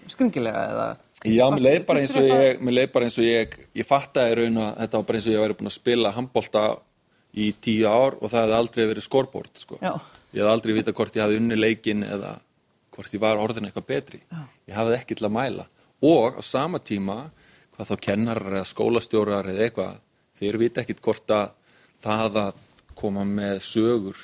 skringilega 0.10 0.65
eða 0.72 0.88
Já, 1.27 1.43
mér 1.51 1.63
leið 1.65 1.88
bara 1.88 2.03
eins 2.03 2.13
og 2.15 2.27
ég, 2.29 2.61
mér 2.63 2.75
leið 2.77 2.91
bara 2.93 3.07
eins 3.09 3.17
og 3.19 3.25
ég, 3.27 3.55
ég 3.75 3.88
fattaði 3.88 4.38
raun 4.39 4.61
að 4.63 4.69
þetta 4.83 4.99
var 4.99 5.07
bara 5.09 5.19
eins 5.19 5.25
og 5.27 5.33
ég 5.33 5.41
væri 5.43 5.57
búin 5.59 5.71
að 5.71 5.75
spila 5.75 6.13
handbólta 6.15 6.61
í 7.35 7.49
tíu 7.61 7.89
ár 7.89 8.15
og 8.17 8.31
það 8.31 8.45
hefði 8.45 8.55
aldrei 8.57 8.85
verið 8.89 9.05
skorport 9.05 9.59
sko. 9.59 9.79
ég 9.83 10.39
hefði 10.39 10.53
aldrei 10.53 10.75
vita 10.77 10.93
hvort 10.95 11.17
ég 11.17 11.25
hafði 11.25 11.41
unni 11.41 11.57
leikin 11.59 12.05
eða 12.07 12.38
hvort 12.95 13.13
ég 13.13 13.21
var 13.21 13.41
orðin 13.41 13.67
eitthvað 13.69 13.89
betri 13.89 14.21
Já. 14.23 14.41
ég 14.71 14.77
hafði 14.79 14.97
ekki 14.97 15.17
til 15.19 15.27
að 15.27 15.35
mæla 15.35 15.65
og 16.09 16.39
á 16.39 16.41
sama 16.45 16.79
tíma 16.79 17.17
hvað 17.75 17.91
þá 17.91 18.05
kennarar 18.07 18.55
eða 18.57 18.69
skólastjórar 18.71 19.51
eða 19.51 19.67
eitthvað 19.67 19.99
þeir 20.39 20.59
vita 20.63 20.83
ekkit 20.83 21.03
hvort 21.05 21.35
að 21.35 21.51
það 22.03 22.39
að 22.45 22.63
koma 22.99 23.25
með 23.27 23.59
sögur 23.63 24.19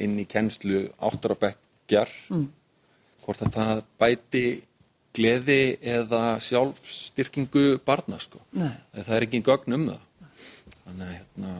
inn 0.00 0.18
í 0.20 0.26
kennslu 0.30 0.88
áttarabækjar 0.98 2.10
mm. 2.30 2.46
hvort 3.24 3.46
að 3.46 3.56
það 3.56 3.82
bæti 4.02 4.44
gleði 5.16 5.60
eða 5.82 6.38
sjálfstyrkingu 6.44 7.80
barna 7.86 8.20
sko. 8.22 8.42
það 8.54 9.14
er 9.16 9.26
ekki 9.26 9.42
gögn 9.46 9.76
um 9.76 9.86
það 9.90 10.02
þannig 10.84 11.14
hérna 11.14 11.54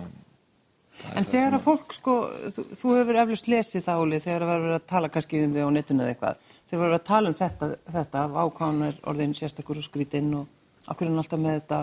En 1.17 1.25
þegar 1.25 1.57
að 1.57 1.63
fólk, 1.65 1.95
sko, 1.97 2.15
þú, 2.53 2.63
þú 2.77 2.95
hefur 2.99 3.19
eflust 3.23 3.47
lesið 3.49 3.85
þáli 3.87 4.19
þegar 4.21 4.45
að 4.45 4.65
vera 4.67 4.77
að 4.77 4.87
tala 4.93 5.11
kannski 5.13 5.43
um 5.47 5.55
þig 5.55 5.65
á 5.65 5.71
netinu 5.73 6.05
eða 6.05 6.13
eitthvað, 6.13 6.43
þegar 6.69 6.83
vera 6.85 6.99
að 6.99 7.07
tala 7.09 7.31
um 7.31 7.37
þetta, 7.39 7.69
þetta 7.95 8.25
ákváðunar 8.35 8.99
orðin 9.13 9.37
sérstakur 9.39 9.81
og 9.81 9.87
skrítinn 9.87 10.29
og 10.37 10.91
okkur 10.93 11.09
er 11.09 11.21
alltaf 11.23 11.41
með 11.41 11.57
þetta, 11.57 11.81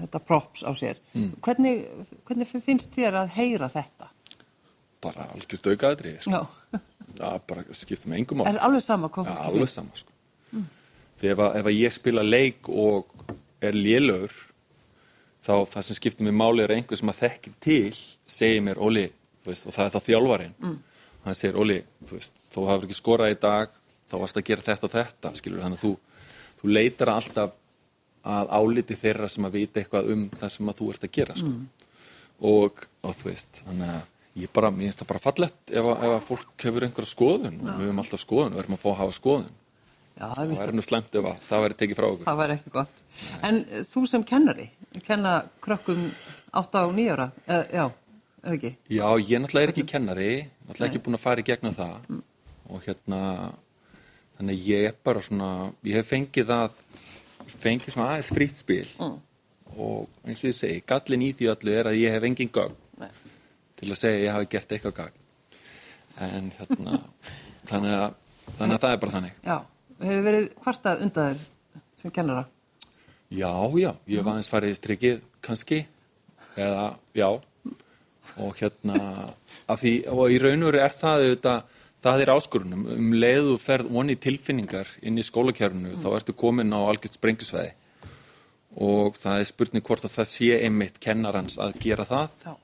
þetta 0.00 0.22
props 0.30 0.64
á 0.64 0.72
sér. 0.80 1.00
Mm. 1.12 1.30
Hvernig, 1.44 1.84
hvernig 2.30 2.52
finnst 2.64 2.96
þér 2.96 3.20
að 3.22 3.34
heyra 3.36 3.70
þetta? 3.74 4.12
Bara 5.04 5.28
algjört 5.34 5.72
aukaðrið, 5.74 6.20
sko. 6.24 6.40
Já. 6.40 6.84
Já, 7.18 7.32
bara 7.50 7.64
skiptum 7.74 8.12
engum 8.14 8.44
á. 8.44 8.50
Er 8.50 8.60
alveg 8.62 8.84
sama 8.84 9.08
hvað? 9.10 9.32
Já, 9.32 9.44
alveg 9.48 9.70
sama, 9.72 9.96
sko. 9.96 10.12
Þegar 11.18 11.56
ef, 11.58 11.62
ef 11.62 11.70
ég 11.74 11.94
spila 11.94 12.24
leik 12.26 12.68
og 12.70 13.10
er 13.64 13.76
lélögur 13.76 14.34
þá 15.48 15.54
það 15.68 15.86
sem 15.86 15.98
skiptir 15.98 16.26
mig 16.26 16.36
máli 16.36 16.64
er 16.64 16.74
einhver 16.74 17.00
sem 17.00 17.10
að 17.10 17.22
þekki 17.22 17.54
til 17.62 17.94
segir 18.28 18.64
mér, 18.64 18.80
Óli, 18.82 19.06
veist, 19.46 19.66
og 19.66 19.74
það 19.74 19.86
er 19.86 19.94
þá 19.94 20.08
þjálfarin 20.08 20.56
mm. 20.58 20.76
hann 21.24 21.38
segir, 21.38 21.58
Óli, 21.58 21.78
þú 22.04 22.18
veist 22.18 22.42
þú 22.52 22.66
hafur 22.68 22.88
ekki 22.88 22.98
skorað 22.98 23.32
í 23.32 23.38
dag, 23.42 23.72
þá 24.10 24.14
varst 24.22 24.40
að 24.40 24.46
gera 24.50 24.66
þetta 24.66 24.88
og 24.88 24.94
þetta, 24.94 25.32
skilur, 25.38 25.64
þannig 25.64 25.80
að 25.80 25.86
þú, 25.86 25.94
þú 26.60 26.74
leitar 26.74 27.12
alltaf 27.14 27.56
að 28.28 28.52
áliti 28.58 28.98
þeirra 28.98 29.30
sem 29.30 29.46
að 29.48 29.56
vita 29.56 29.80
eitthvað 29.80 30.12
um 30.12 30.24
það 30.36 30.54
sem 30.54 30.70
að 30.70 30.80
þú 30.80 30.92
ert 30.92 31.06
að 31.06 31.14
gera, 31.16 31.36
sko. 31.38 31.52
Mm. 31.54 31.92
og, 32.50 32.86
og 33.06 33.18
þú 33.20 33.30
veist, 33.30 33.62
þannig 33.64 33.94
að 33.94 34.14
ég 34.38 34.50
bara, 34.54 34.70
mér 34.74 34.90
finnst 34.90 35.00
það 35.00 35.10
bara 35.14 35.22
fallett 35.22 35.72
ef 35.72 35.86
að, 35.86 36.02
ef 36.06 36.12
að 36.12 36.26
fólk 36.28 36.66
hefur 36.66 36.84
einhverja 36.86 37.10
skoðun. 37.10 37.56
Og 37.64 37.70
við 37.80 37.88
höfum 37.88 38.02
alltaf 38.02 38.20
skoðun, 38.22 38.52
við 38.54 38.62
erum 38.62 38.76
að 38.76 38.82
fá 38.82 38.88
að 38.92 38.98
hafa 39.00 39.14
skoðun 39.16 39.56
Já, 40.18 40.26
það 40.34 40.50
væri 40.50 40.74
nú 40.74 40.82
slemt 40.82 41.14
ef 41.14 41.26
að 41.30 41.42
það 41.44 41.60
væri 41.62 41.76
tekið 41.78 41.98
frá 41.98 42.06
okkur. 42.08 42.26
Það 42.26 42.38
væri 42.40 42.54
ekki 42.56 42.70
gott. 42.74 43.02
Nei. 43.18 43.36
En 43.48 43.58
þú 43.86 44.00
sem 44.10 44.24
kennari, 44.26 44.64
kenna 45.06 45.34
krökkum 45.62 46.00
8 46.58 46.82
á 46.82 46.86
9 46.90 47.12
ára, 47.14 47.26
eða, 47.46 47.60
já, 47.70 47.84
eða 48.42 48.56
ekki? 48.56 48.72
Já, 48.96 49.06
ég 49.22 49.44
náttúrulega 49.44 49.68
er 49.68 49.72
ekki 49.74 49.84
kennari, 49.92 50.32
náttúrulega 50.64 50.88
Nei. 50.88 50.90
ekki 50.90 51.02
búin 51.04 51.18
að 51.20 51.22
fara 51.22 51.44
í 51.44 51.46
gegnum 51.46 51.76
það 51.76 51.94
mm. 52.08 52.24
og 52.66 52.88
hérna, 52.88 53.20
þannig 54.40 54.66
ég 54.66 54.88
er 54.90 54.98
bara 55.06 55.24
svona, 55.28 55.52
ég 55.86 56.00
hef 56.00 56.10
fengið 56.10 56.50
það, 56.50 56.82
fengið 57.62 57.94
svona 57.94 58.10
aðeins 58.16 58.34
frýtt 58.34 58.62
spil 58.64 58.90
mm. 58.98 59.16
og 59.76 60.26
eins 60.26 60.42
og 60.42 60.50
ég 60.50 60.60
segi, 60.64 60.84
gallin 60.88 61.26
í 61.28 61.32
því 61.38 61.52
öllu 61.54 61.78
er 61.78 61.92
að 61.92 62.02
ég 62.02 62.18
hef 62.18 62.26
engin 62.26 62.54
gögn 62.58 62.78
Nei. 62.98 63.10
til 63.78 63.92
að 63.92 64.02
segja 64.02 64.18
að 64.18 64.26
ég 64.26 64.38
hafi 64.40 64.52
gert 64.56 64.78
eitthvað 64.78 65.00
gagn. 65.02 65.26
En 66.26 66.54
hérna, 66.58 67.02
þannig 67.70 67.98
að, 68.02 68.22
þannig 68.56 68.80
að 68.80 68.86
það 68.88 68.94
er 68.96 69.04
bara 69.06 69.20
þannig. 69.20 69.42
Já 69.46 69.58
hefur 70.02 70.24
verið 70.26 70.48
hvartað 70.64 71.04
undan 71.06 71.38
þér 71.38 71.82
sem 71.98 72.14
kennara? 72.14 72.44
Já, 73.28 73.52
já, 73.76 73.90
ég 74.08 74.24
var 74.24 74.36
aðeins 74.36 74.50
farið 74.52 74.72
í 74.72 74.78
strikið 74.78 75.18
kannski, 75.44 75.82
eða 76.56 76.86
já, 77.16 77.28
og 78.40 78.54
hérna, 78.60 79.00
af 79.68 79.82
því, 79.82 79.92
og 80.14 80.32
í 80.32 80.38
raun 80.40 80.62
og 80.62 80.70
veru 80.70 80.80
er 80.84 80.94
það 80.94 81.24
auðvitað, 81.24 81.74
það 82.04 82.22
er 82.22 82.32
áskorunum, 82.32 82.86
um 82.94 83.10
leiðu 83.18 83.58
ferð 83.60 83.90
voni 83.92 84.16
tilfinningar 84.16 84.94
inn 85.02 85.18
í 85.20 85.26
skólakjörnu, 85.26 85.92
mm. 85.92 86.00
þá 86.00 86.08
ertu 86.14 86.36
komin 86.38 86.72
á 86.72 86.80
algjört 86.80 87.18
sprengjusveiði 87.18 87.74
og 88.78 89.16
það 89.18 89.42
er 89.42 89.48
spurning 89.48 89.84
hvort 89.84 90.04
að 90.06 90.14
það 90.14 90.30
sé 90.30 90.50
einmitt 90.62 91.00
kennarans 91.02 91.58
að 91.60 91.78
gera 91.82 92.06
það, 92.06 92.34
já. 92.44 92.54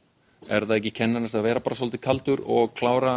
er 0.48 0.66
það 0.68 0.76
ekki 0.78 0.94
kennarans 1.00 1.34
að 1.34 1.46
vera 1.48 1.62
bara 1.64 1.78
svolítið 1.80 2.04
kaldur 2.04 2.44
og 2.44 2.74
klára, 2.78 3.14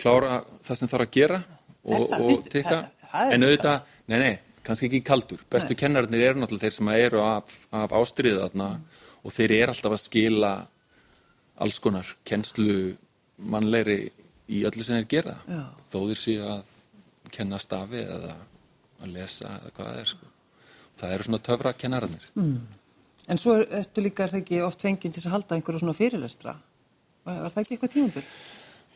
klára 0.00 0.40
það 0.66 0.80
sem 0.80 0.90
þarf 0.90 1.06
að 1.06 1.16
gera? 1.16 1.40
Og, 1.84 2.06
og 2.20 2.48
tikka 2.52 2.80
en 3.30 3.46
auðvitað, 3.46 3.86
nei 4.12 4.18
nei, 4.22 4.32
kannski 4.66 4.88
ekki 4.90 5.02
kaldur 5.06 5.44
bestu 5.50 5.76
kennarinnir 5.78 6.30
eru 6.30 6.42
náttúrulega 6.42 6.68
þeir 6.68 6.76
sem 6.76 6.92
eru 6.94 7.22
af, 7.24 7.54
af 7.74 7.94
ástriðu 8.00 8.42
þarna 8.44 8.68
mm. 8.76 9.06
og 9.24 9.36
þeir 9.36 9.56
eru 9.58 9.74
alltaf 9.74 9.96
að 9.96 10.02
skila 10.04 10.52
alls 11.60 11.80
konar 11.82 12.14
kennslu 12.28 12.96
mannlegri 13.50 14.02
í 14.50 14.64
öllu 14.68 14.84
sem 14.84 15.00
þeir 15.00 15.10
gera 15.14 15.36
Já. 15.48 15.62
þó 15.92 15.98
þeir 16.10 16.20
séu 16.24 16.48
að 16.56 16.74
kenna 17.30 17.60
stafi 17.62 18.02
eða 18.02 18.34
að 19.00 19.14
lesa 19.14 19.54
eða 19.60 19.74
hvað 19.76 19.90
það 19.90 20.00
er 20.00 20.10
sko. 20.12 20.30
það 21.00 21.14
eru 21.14 21.28
svona 21.28 21.44
töfra 21.48 21.74
kennarinnir 21.78 22.30
mm. 22.34 22.60
En 23.30 23.38
svo 23.38 23.60
ertu 23.62 24.02
líka, 24.02 24.24
er 24.24 24.32
það 24.32 24.40
ekki 24.40 24.56
oft 24.66 24.80
fengið 24.82 25.12
til 25.14 25.20
að 25.28 25.34
halda 25.36 25.54
einhverju 25.54 25.80
svona 25.84 25.94
fyrirlestra 25.94 26.54
var 27.24 27.52
það 27.52 27.60
ekki 27.62 27.76
eitthvað 27.76 27.92
tímaböld? 27.94 28.32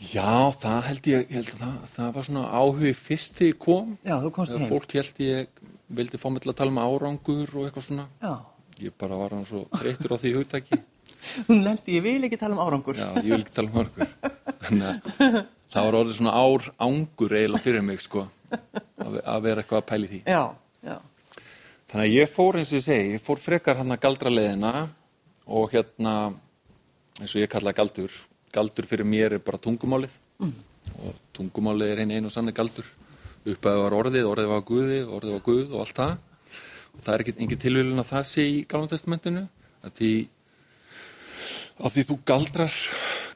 Já, 0.04 0.52
það 0.60 0.80
held 0.88 1.06
ég, 1.08 1.22
ég 1.30 1.36
held 1.38 1.52
að 1.54 1.60
það, 1.60 1.76
það 1.94 2.08
var 2.16 2.26
svona 2.28 2.44
áhugi 2.50 2.92
fyrst 2.98 3.38
þegar 3.38 3.52
ég 3.52 3.60
kom. 3.64 3.92
Já, 4.04 4.14
þú 4.24 4.32
komst 4.36 4.56
heim. 4.58 4.66
Fólk 4.70 4.96
held 4.98 5.22
ég 5.24 5.62
vildi 5.94 6.20
fá 6.20 6.26
mig 6.32 6.44
til 6.44 6.52
að 6.52 6.58
tala 6.60 6.74
um 6.74 6.82
árangur 6.82 7.54
og 7.54 7.68
eitthvað 7.68 7.86
svona. 7.88 8.06
Já. 8.22 8.34
Ég 8.82 8.96
bara 8.98 9.18
var 9.20 9.36
hann 9.36 9.46
svo 9.48 9.64
þreyttur 9.74 10.14
á 10.14 10.16
því 10.20 10.34
hugtaki. 10.38 10.80
Hún 11.48 11.62
lendi, 11.64 11.96
ég 11.96 12.04
vil 12.04 12.28
ekki 12.28 12.40
tala 12.40 12.56
um 12.58 12.62
árangur. 12.64 12.98
Já, 12.98 13.08
ég 13.22 13.30
vil 13.30 13.40
ekki 13.40 13.56
tala 13.56 13.70
um 13.70 13.80
árangur. 13.80 14.12
Þannig 14.64 14.86
að 14.90 15.38
það 15.74 15.88
var 15.88 15.98
orðið 16.00 16.18
svona 16.18 16.34
ár 16.36 16.68
ángur 16.88 17.36
eiginlega 17.38 17.64
fyrir 17.64 17.86
mig, 17.86 18.02
sko, 18.04 18.26
að, 18.52 19.18
að 19.22 19.40
vera 19.48 19.64
eitthvað 19.64 19.80
að 19.80 19.88
pæli 19.90 20.10
því. 20.12 20.20
Já, 20.28 20.42
já. 20.84 20.98
Þannig 21.90 22.04
að 22.04 22.14
ég 22.14 22.30
fór 22.30 22.60
eins 22.60 22.70
og 22.72 22.78
ég 22.78 22.86
segi, 22.88 23.16
ég 23.16 23.24
fór 23.24 23.40
frekar 23.42 23.80
hann 23.80 23.94
að 23.94 24.02
galdra 24.02 24.32
leiðina 24.32 24.72
og 25.44 25.74
hérna, 25.74 26.14
eins 27.20 27.34
og 27.34 27.42
ég 27.42 27.50
kalla 27.52 27.74
galdur, 27.76 28.14
galdur 28.54 28.86
fyrir 28.88 29.08
mér 29.08 29.36
er 29.36 29.42
bara 29.44 29.60
tungumálið 29.62 30.14
og 30.44 31.18
tungumálið 31.36 31.92
er 31.92 32.04
einn 32.04 32.14
einu 32.14 32.30
og 32.30 32.34
sannig 32.34 32.56
galdur. 32.56 32.86
Uppæðu 33.44 33.82
var 33.82 33.96
orðið, 33.98 34.28
orðið 34.28 34.52
var 34.52 34.62
guði, 34.68 35.00
orðið 35.04 35.34
var 35.36 35.42
guð 35.48 35.74
og 35.74 35.82
allt 35.82 35.98
það. 35.98 36.14
Og 36.94 37.02
það 37.02 37.14
er 37.14 37.24
ekki 37.24 37.58
tilvílun 37.60 38.00
að 38.00 38.10
það 38.12 38.24
sé 38.30 38.46
í 38.48 38.62
Galvan 38.70 38.92
testamentinu, 38.92 39.42
að 39.84 39.98
því, 39.98 40.12
að 41.82 41.96
því 41.96 42.06
þú 42.10 42.16
galdrar, 42.30 42.78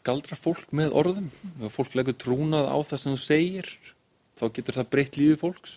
galdrar 0.06 0.40
fólk 0.40 0.72
með 0.78 0.96
orðum. 1.02 1.28
Ef 1.66 1.76
fólk 1.76 1.98
leggur 1.98 2.16
trúnað 2.16 2.70
á 2.70 2.78
það 2.78 3.02
sem 3.02 3.16
þú 3.16 3.20
segir, 3.24 3.70
þá 4.38 4.46
getur 4.56 4.78
það 4.78 4.90
breytt 4.94 5.20
lífið 5.20 5.42
fólks 5.42 5.76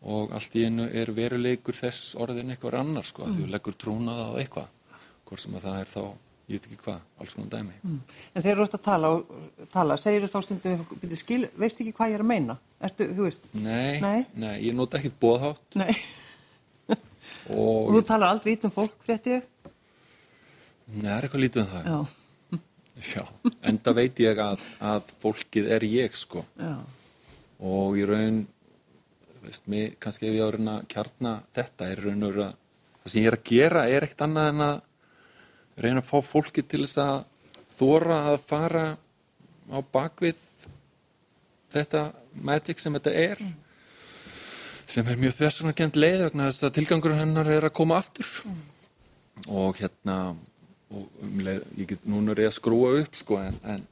og 0.00 0.32
allt 0.32 0.54
í 0.56 0.64
einu 0.64 0.86
er 0.96 1.10
veruleikur 1.12 1.76
þess 1.76 2.14
orðin 2.20 2.54
eitthvað 2.54 2.78
annar 2.80 3.04
sko, 3.04 3.26
mm. 3.26 3.34
því 3.34 3.44
þú 3.44 3.52
leggur 3.52 3.76
trúnað 3.76 4.22
á 4.24 4.30
eitthvað 4.40 4.70
hvort 5.28 5.42
sem 5.42 5.56
að 5.58 5.66
það 5.66 5.80
er 5.80 5.90
þá, 5.90 6.04
ég 6.50 6.58
veit 6.58 6.66
ekki 6.66 6.78
hvað 6.84 7.00
alls 7.22 7.34
konar 7.36 7.50
dæmi 7.52 7.76
En 7.86 8.42
þegar 8.42 8.58
þú 8.60 8.64
ert 8.66 8.76
að 8.78 8.82
tala, 8.86 9.10
tala 9.74 9.96
segir 10.02 10.24
þú 10.26 10.30
þá 10.34 10.40
stundum, 10.48 10.84
byrju, 11.04 11.18
skil, 11.20 11.42
veist 11.62 11.82
ekki 11.84 11.94
hvað 11.96 12.10
ég 12.12 12.18
er 12.18 12.24
að 12.24 12.30
meina? 12.32 12.56
Ertu, 12.88 13.06
þú 13.14 13.26
veist? 13.28 13.48
nei, 13.54 14.00
Nei? 14.34 14.54
ég 14.66 14.74
nota 14.78 14.98
ekkit 15.00 15.18
bóðhátt 15.22 15.78
Nei. 15.80 15.92
Og 17.50 17.88
og 17.88 17.92
þú 17.96 18.00
talar 18.08 18.34
aldrei 18.34 18.54
ít 18.56 18.64
um 18.68 18.72
fólk, 18.74 18.96
frétti 19.06 19.36
ég? 19.38 19.46
nei, 20.90 21.06
það 21.06 21.16
er 21.16 21.26
eitthvað 21.28 21.44
lítið 21.46 21.62
um 21.62 21.70
það 21.74 21.90
Já. 21.90 22.00
Já. 23.14 23.22
enda 23.70 23.92
veit 23.96 24.18
ég 24.26 24.40
að, 24.44 24.64
að 24.92 25.12
fólkið 25.22 25.70
er 25.78 25.86
ég 25.88 26.16
sko 26.18 26.42
Já. 26.58 26.74
og 27.70 27.96
í 28.00 28.04
raun 28.08 28.42
veist, 29.44 29.64
mig, 29.72 29.94
kannski 30.02 30.28
ef 30.28 30.34
ég 30.36 30.42
á 30.44 30.48
að 30.50 30.54
reyna 30.58 30.74
að 30.80 30.88
kjarna 30.92 31.34
þetta 31.56 31.90
er 31.94 32.02
raun 32.04 32.26
og 32.26 32.32
veru 32.34 32.44
að 32.50 32.56
það 33.00 33.12
sem 33.14 33.22
ég 33.22 33.30
er 33.30 33.38
að 33.38 33.46
gera 33.54 33.84
er 33.88 34.04
ekkert 34.08 34.24
annað 34.26 34.50
en 34.52 34.64
að 34.66 34.80
reyna 35.80 36.02
að 36.02 36.10
fá 36.10 36.18
fólki 36.24 36.64
til 36.66 36.84
þess 36.84 37.00
að 37.02 37.24
þóra 37.78 38.18
að 38.32 38.38
fara 38.44 38.84
á 39.70 39.78
bakvið 39.94 40.40
þetta 41.70 42.04
magic 42.34 42.82
sem 42.82 42.96
þetta 42.98 43.12
er 43.14 43.42
sem 44.90 45.06
er 45.06 45.20
mjög 45.20 45.36
þessunarkend 45.38 45.98
leið 46.00 46.24
vegna 46.26 46.48
þess 46.50 46.66
að 46.66 46.76
tilgangur 46.80 47.14
hennar 47.14 47.46
er 47.46 47.68
að 47.68 47.76
koma 47.78 48.00
aftur. 48.02 48.26
Og 49.46 49.78
hérna 49.78 50.16
og 50.90 51.22
um 51.22 51.42
leið, 51.46 51.62
ég 51.78 51.92
get 51.92 52.06
núna 52.10 52.34
ég 52.34 52.50
að 52.50 52.56
skrúa 52.56 52.96
upp 52.98 53.14
sko 53.18 53.38
en, 53.38 53.58
en 53.70 53.86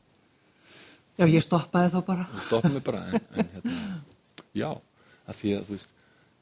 Já, 1.18 1.26
ég 1.26 1.42
stoppaði 1.42 1.92
þá 1.94 2.00
bara. 2.06 2.24
þú 2.32 2.42
stoppum 2.44 2.74
mig 2.76 2.84
bara 2.86 3.04
en, 3.06 3.24
en 3.38 3.48
hérna, 3.54 3.78
já, 4.54 4.68
að 5.26 5.38
því 5.40 5.54
að 5.56 5.64
þú 5.68 5.76
veist, 5.76 5.94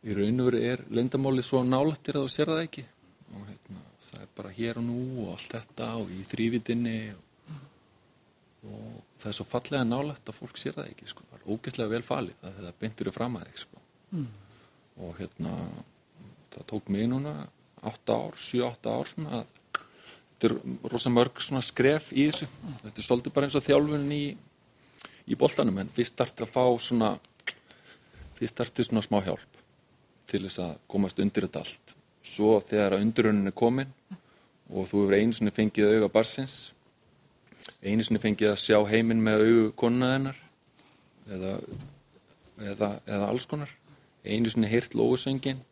í 0.06 0.16
raun 0.16 0.42
og 0.42 0.48
veru 0.50 0.64
er 0.72 0.82
lindamáli 0.98 1.44
svo 1.44 1.62
nálættir 1.64 2.18
að 2.18 2.26
þú 2.26 2.32
sér 2.34 2.52
það 2.52 2.64
ekki. 2.64 2.84
Og 3.32 3.46
hérna, 3.46 3.85
það 4.10 4.22
er 4.24 4.32
bara 4.38 4.54
hér 4.56 4.80
og 4.80 4.86
nú 4.86 5.00
og 5.24 5.34
allt 5.34 5.56
þetta 5.56 5.90
og 6.00 6.12
í 6.14 6.22
þrývitinni 6.26 6.96
og, 7.14 7.58
og 8.70 9.18
það 9.18 9.28
er 9.30 9.36
svo 9.38 9.48
fallega 9.48 9.88
nálætt 9.88 10.32
að 10.32 10.38
fólk 10.38 10.60
sér 10.60 10.78
það 10.78 10.90
ekki 10.92 11.10
sko, 11.12 11.26
það 11.30 11.38
er 11.38 11.52
ógeðslega 11.52 11.94
vel 11.94 12.06
falið 12.06 12.48
að 12.48 12.62
það 12.62 12.80
beintur 12.80 13.10
er 13.10 13.16
fram 13.16 13.38
að 13.38 13.46
þig 13.50 13.62
sko. 13.64 13.84
Og 15.06 15.20
hérna 15.20 15.54
það 16.54 16.66
tók 16.72 16.90
mig 16.92 17.06
núna 17.10 17.36
8 17.86 18.16
ár, 18.16 18.36
7-8 18.40 18.96
ár 18.96 19.10
svona 19.12 19.40
að 19.42 19.62
þetta 20.36 20.48
er 20.48 20.92
rosa 20.92 21.12
mörg 21.12 21.40
svona 21.40 21.64
skref 21.64 22.10
í 22.12 22.26
þessu. 22.30 22.48
Þetta 22.82 23.00
er 23.00 23.06
svolítið 23.06 23.34
bara 23.36 23.48
eins 23.48 23.58
og 23.58 23.64
þjálfun 23.64 24.10
í 24.12 24.24
í 25.26 25.36
boltanum 25.38 25.82
en 25.82 25.92
fyrst 25.94 26.16
þarf 26.18 26.44
að 26.44 26.52
fá 26.54 26.64
svona 26.82 27.12
fyrst 28.38 28.60
þarf 28.60 28.82
svona 28.86 29.04
smá 29.04 29.18
hjálp 29.26 29.62
til 30.30 30.42
þess 30.46 30.62
að 30.62 30.74
komast 30.90 31.22
undir 31.22 31.46
þetta 31.46 31.62
allt 31.64 31.96
svo 32.26 32.56
þegar 32.64 32.96
að 32.96 33.04
undurraunin 33.06 33.50
er 33.50 33.56
komin 33.56 33.92
og 34.66 34.88
þú 34.90 35.04
hefur 35.04 35.16
einu 35.16 35.36
sinni 35.36 35.54
fengið 35.54 35.94
auga 35.94 36.10
barsins 36.12 36.56
einu 37.82 38.04
sinni 38.06 38.22
fengið 38.22 38.52
að 38.52 38.62
sjá 38.64 38.78
heiminn 38.90 39.22
með 39.22 39.44
augu 39.46 39.66
konuna 39.78 40.12
hennar 40.14 40.40
eða, 41.30 41.52
eða, 42.72 42.90
eða 43.06 43.30
alls 43.30 43.46
konar 43.50 43.72
einu 44.26 44.50
sinni 44.50 44.70
heyrt 44.70 44.96
lóðsöngin 44.98 45.62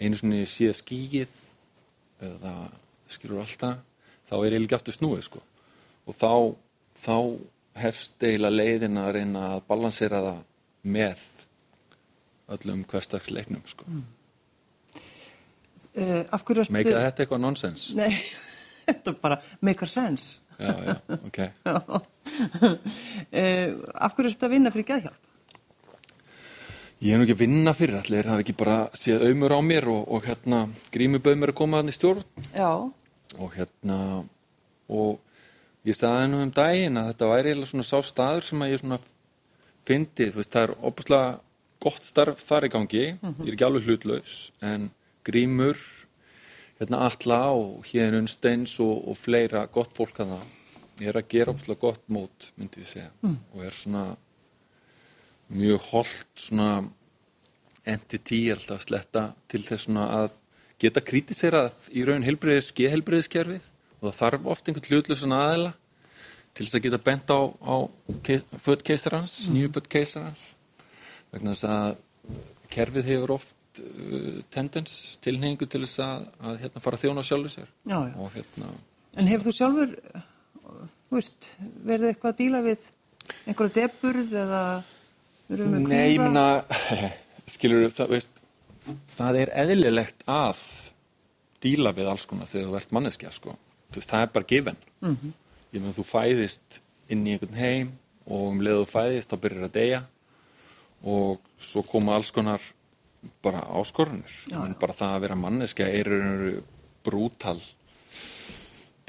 einu 0.00 0.20
sinni 0.20 0.44
séð 0.48 0.76
skýið 0.82 1.38
eða 2.30 2.54
skilur 3.10 3.42
alltaf 3.44 3.80
þá 4.28 4.36
er 4.40 4.54
ég 4.54 4.64
líka 4.64 4.78
aftur 4.78 4.96
snúið 4.96 5.24
sko 5.26 5.42
og 6.06 6.16
þá, 6.16 6.32
þá 6.96 7.16
hefst 7.80 8.22
eiginlega 8.22 8.56
leiðin 8.56 9.00
að 9.00 9.12
reyna 9.18 9.44
að 9.54 9.66
balansera 9.68 10.22
það 10.24 10.40
með 10.82 11.20
öllum 12.50 12.82
hverstagsleiknum 12.88 13.62
sko. 13.68 13.86
Uh, 15.90 16.22
af 16.30 16.44
hverju 16.46 16.64
ertu... 16.64 16.74
Meika 16.76 16.94
þetta 16.94 17.24
eitthvað 17.24 17.42
nonsens? 17.42 17.88
Nei, 17.98 18.12
þetta 18.86 19.16
bara 19.22 19.40
make 19.66 19.82
a 19.84 19.90
sense. 19.90 20.38
Já, 20.60 20.74
já, 20.84 20.94
ok. 21.16 21.38
uh, 21.66 21.98
af 24.06 24.14
hverju 24.14 24.30
ertu 24.30 24.46
að 24.46 24.54
vinna 24.54 24.72
fyrir 24.74 24.88
geðhjálp? 24.92 25.26
Ég 27.00 27.14
hef 27.14 27.16
nú 27.16 27.24
ekki 27.24 27.32
að 27.38 27.40
vinna 27.46 27.72
fyrir 27.72 27.96
allir, 27.96 28.26
það 28.28 28.34
hef 28.34 28.42
ekki 28.44 28.54
bara 28.60 28.76
séð 28.92 29.22
auðmur 29.24 29.54
á 29.56 29.60
mér 29.64 29.86
og, 29.88 30.02
og 30.12 30.26
hérna 30.28 30.58
grímuböð 30.92 31.38
mér 31.40 31.54
að 31.54 31.58
koma 31.62 31.80
hann 31.80 31.88
í 31.88 31.94
stjórn 31.96 32.20
Já, 32.52 32.72
og 33.40 33.54
hérna 33.54 33.96
og 34.90 35.16
ég 35.88 35.96
sagði 35.96 36.26
nú 36.28 36.42
um 36.44 36.52
daginn 36.52 37.00
að 37.00 37.08
þetta 37.14 37.30
væri 37.30 37.52
eiginlega 37.54 37.70
svona 37.72 37.88
sá 37.88 38.04
staður 38.04 38.44
sem 38.50 38.64
að 38.66 38.72
ég 38.74 38.82
svona 38.82 39.00
fyndi, 39.88 40.28
þú 40.28 40.42
veist, 40.42 40.52
það 40.52 40.66
er 40.66 40.74
opaslega 40.90 41.30
gott 41.80 42.04
starf 42.04 42.44
þar 42.44 42.68
í 42.68 42.72
gangi, 42.74 43.04
ég 43.16 43.46
er 43.46 43.54
ekki 43.54 43.68
alveg 43.70 43.88
hlutlaus, 43.88 44.34
en 44.60 44.90
grímur, 45.30 45.78
hérna 46.80 47.04
Atla 47.06 47.42
og 47.56 47.86
hérna 47.88 48.20
Unsteins 48.20 48.78
og, 48.82 49.08
og 49.08 49.18
fleira 49.18 49.66
gott 49.72 49.94
fólk 49.96 50.22
að 50.24 50.34
það, 50.34 50.56
ég 51.00 51.12
er 51.12 51.20
að 51.20 51.30
gera 51.32 51.54
opaslega 51.54 51.84
gott 51.86 52.04
mót, 52.12 52.50
myndi 52.60 52.84
ég 52.84 52.90
segja, 52.90 53.10
og 53.54 53.64
er 53.64 53.76
svona 53.76 54.04
mjög 55.50 55.86
holdt 55.90 56.38
svona 56.38 56.70
entity 57.88 58.44
alltaf 58.52 58.84
sletta 58.84 59.30
til 59.50 59.62
þess 59.66 59.88
svona 59.88 60.06
að 60.20 60.36
geta 60.80 61.02
kritiserað 61.04 61.88
í 61.92 62.04
raun 62.08 62.24
heilbreyðis, 62.24 62.72
geðheilbreyðiskerfið 62.76 63.68
og 64.00 64.06
það 64.08 64.18
þarf 64.20 64.50
oft 64.54 64.68
einhvern 64.68 64.88
hlutlösan 64.90 65.36
aðeila 65.36 65.72
til 66.54 66.66
þess 66.66 66.78
að 66.78 66.84
geta 66.86 67.00
bent 67.04 67.32
á, 67.32 67.40
á 67.46 67.76
född 68.64 68.84
keisarans, 68.86 69.34
mm. 69.46 69.56
nýju 69.56 69.72
född 69.76 69.90
keisarans. 69.92 70.44
Vegna 71.30 71.54
þess 71.54 71.68
að 71.70 71.98
kerfið 72.72 73.10
hefur 73.12 73.34
oft 73.36 73.54
tendens 74.50 74.94
tilhengu 75.22 75.66
til 75.70 75.82
þess 75.84 76.02
að, 76.04 76.24
að 76.42 76.62
hérna 76.64 76.82
fara 76.84 76.98
að 76.98 77.04
þjóna 77.04 77.24
sjálfur 77.26 77.52
sér 77.54 77.68
já, 77.86 77.98
já. 77.98 78.14
og 78.18 78.32
hérna 78.34 78.70
En 79.18 79.26
hefur 79.26 79.48
þú 79.48 79.54
sjálfur, 79.56 79.94
veist, 81.10 81.48
verið 81.86 82.12
eitthvað 82.12 82.32
að 82.32 82.38
díla 82.38 82.60
við 82.62 82.84
einhverja 83.46 83.74
deburð 83.80 84.34
eða 84.42 84.60
verið 85.48 85.72
með 85.72 85.86
kvíða? 85.86 85.96
Nei, 85.96 86.12
ég 86.12 86.20
meina, 86.22 86.44
skilur 87.54 87.96
það, 87.96 88.14
veist, 88.14 88.38
það 89.16 89.40
er 89.40 89.52
eðlilegt 89.64 90.22
að 90.30 90.62
díla 91.64 91.94
við 91.96 92.12
alls 92.12 92.28
konar 92.30 92.50
þegar 92.50 92.70
þú 92.70 92.78
ert 92.80 92.94
manneskja, 92.96 93.34
sko. 93.34 93.56
Veist, 93.90 94.12
það 94.12 94.22
er 94.22 94.32
bara 94.36 94.50
given. 94.54 94.78
Mm 95.02 95.16
-hmm. 95.16 95.34
Ég 95.74 95.82
meina, 95.82 95.96
þú 95.98 96.06
fæðist 96.06 96.80
inn 97.10 97.26
í 97.26 97.34
einhvern 97.34 97.58
heim 97.58 97.92
og 98.26 98.52
um 98.52 98.60
leið 98.62 98.84
þú 98.84 98.86
fæðist 98.86 99.32
þá 99.32 99.40
byrjar 99.42 99.64
að 99.66 99.76
deyja 99.76 100.02
og 101.02 101.40
svo 101.58 101.82
koma 101.82 102.14
alls 102.14 102.30
konar 102.30 102.60
bara 103.44 103.62
áskorunir. 103.76 104.36
Bara 104.80 104.96
það 104.96 105.14
að 105.14 105.24
vera 105.26 105.38
manneskja 105.38 105.88
er 106.00 106.10
brútal, 107.04 107.58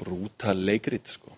brútal 0.00 0.56
leikrit, 0.58 1.08
sko. 1.16 1.36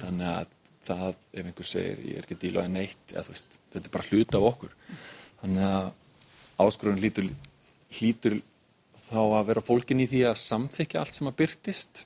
Þannig 0.00 0.28
að 0.30 0.52
það, 0.86 1.16
ef 1.34 1.46
einhver 1.46 1.68
segir 1.68 2.04
ég 2.06 2.18
er 2.18 2.26
ekki 2.26 2.36
að 2.38 2.44
díla 2.44 2.64
að 2.64 2.76
neitt, 2.76 3.02
eða, 3.12 3.26
veist, 3.30 3.58
þetta 3.72 3.90
er 3.90 3.94
bara 3.96 4.08
hluta 4.10 4.38
af 4.38 4.48
okkur. 4.52 4.76
Þannig 5.40 5.66
að 5.70 5.90
áskorun 6.60 7.00
hlýtur, 7.00 7.28
hlýtur 7.98 8.38
þá 9.08 9.20
að 9.24 9.50
vera 9.50 9.64
fólkin 9.64 10.04
í 10.04 10.08
því 10.10 10.22
að 10.28 10.40
samþykja 10.44 11.02
allt 11.02 11.16
sem 11.16 11.30
að 11.30 11.38
byrtist 11.40 12.04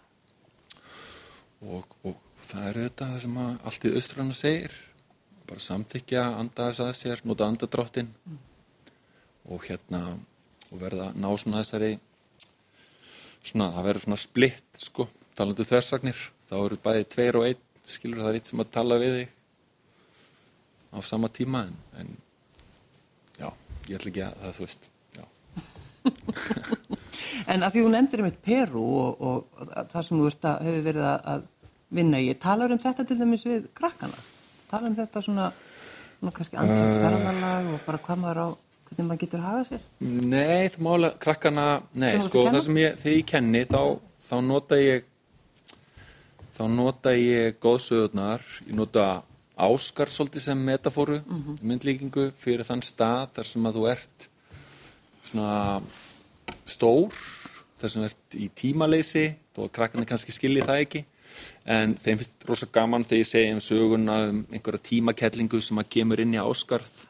og, 1.64 1.84
og 2.06 2.16
það 2.44 2.66
er 2.70 2.80
þetta 2.84 3.08
sem 3.24 3.38
að 3.44 3.54
allt 3.68 3.86
í 3.86 3.94
austrannu 3.98 4.36
segir. 4.38 4.74
Bara 5.44 5.60
samþykja, 5.60 6.24
anda 6.40 6.70
þess 6.70 6.84
að 6.84 6.94
sér 6.96 7.24
nota 7.28 7.48
andadráttin 7.50 8.12
og 9.50 9.66
hérna 9.68 10.02
og 10.70 10.80
verða 10.80 11.10
ná 11.14 11.28
svona 11.38 11.62
þessari 11.62 11.92
svona, 13.44 13.70
það 13.76 13.86
verður 13.88 14.04
svona 14.06 14.20
splitt 14.22 14.80
sko, 14.80 15.08
talandu 15.36 15.66
þversagnir 15.68 16.26
þá 16.48 16.56
eru 16.62 16.80
bæði 16.84 17.08
tveir 17.14 17.40
og 17.40 17.48
einn 17.50 17.62
skilur 17.84 18.22
það 18.24 18.30
er 18.30 18.38
eitt 18.40 18.50
sem 18.50 18.62
að 18.64 18.72
tala 18.74 19.00
við 19.02 19.18
þig 19.18 19.32
á 20.94 20.98
sama 21.04 21.28
tíma 21.28 21.64
en, 21.68 21.76
en 22.00 22.12
já, 23.38 23.48
ég 23.90 23.98
ætla 23.98 24.12
ekki 24.12 24.24
að 24.24 24.42
það 24.42 24.58
þú 24.58 24.68
veist. 24.68 24.90
En 27.50 27.64
að 27.64 27.74
því 27.74 27.82
þú 27.84 27.90
nefndir 27.92 28.20
um 28.22 28.28
eitt 28.28 28.40
Peru 28.44 28.82
og, 28.84 29.22
og 29.24 29.68
það 29.90 30.02
sem 30.06 30.18
þú 30.18 30.26
hefur 30.28 30.82
verið 30.84 31.06
að, 31.08 31.18
að 31.32 31.44
vinna 31.96 32.20
í, 32.20 32.32
talar 32.40 32.74
um 32.74 32.80
þetta 32.80 33.06
til 33.08 33.16
dæmis 33.20 33.46
við 33.48 33.68
krakkana? 33.76 34.18
Talar 34.70 34.90
um 34.90 34.96
þetta 34.98 35.22
svona, 35.24 35.48
svona 36.18 36.34
kannski 36.36 36.60
andrætt 36.60 36.98
ferðalag 37.00 37.70
og 37.72 37.86
bara 37.86 38.02
hvað 38.04 38.20
maður 38.22 38.42
á, 38.44 38.48
hvernig 38.94 39.10
maður 39.10 39.22
getur 39.24 39.44
hagað 39.44 39.68
sér? 39.68 39.84
Nei, 40.04 40.70
það 40.72 40.80
mála 40.86 41.10
krakkana, 41.20 41.66
nei, 41.92 42.10
ert 42.14 42.26
sko, 42.28 42.44
að 42.44 42.56
það 42.56 42.64
sem 42.66 42.80
ég, 42.80 42.96
þegar 43.02 43.16
ég 43.16 43.28
kenni, 43.30 43.62
þá, 43.70 43.80
þá 44.24 44.34
nota 44.46 44.80
ég, 44.80 45.06
þá 46.56 46.64
nota 46.72 47.14
ég 47.18 47.60
góðsögurnar, 47.62 48.44
ég 48.64 48.76
nota 48.78 49.06
Áskar 49.54 50.10
svolítið 50.10 50.48
sem 50.48 50.62
metafóru, 50.66 51.20
myndlíkingu 51.62 52.32
fyrir 52.42 52.66
þann 52.66 52.82
stað 52.82 53.36
þar 53.36 53.50
sem 53.52 53.68
að 53.68 53.76
þú 53.78 53.84
ert 53.92 54.28
svona 55.28 55.58
stór, 56.66 57.20
þar 57.78 57.92
sem 57.92 58.02
þú 58.02 58.08
ert 58.08 58.38
í 58.38 58.48
tímaleysi, 58.58 59.26
þó 59.54 59.66
að 59.68 59.74
krakkarnir 59.78 60.10
kannski 60.10 60.34
skilji 60.34 60.66
það 60.66 60.82
ekki, 60.88 61.04
en 61.70 61.94
þeim 62.02 62.18
finnst 62.18 62.46
rosa 62.48 62.66
gaman 62.74 63.06
þegar 63.06 63.22
ég 63.22 63.30
segi 63.30 63.54
um 63.54 63.62
söguna 63.62 64.18
um 64.32 64.42
einhverja 64.50 64.86
tímakellingu 64.90 65.62
sem 65.62 65.78
að 65.78 65.90
kemur 65.96 66.22
inn 66.22 66.34
í 66.34 66.42
Áskarð 66.42 67.04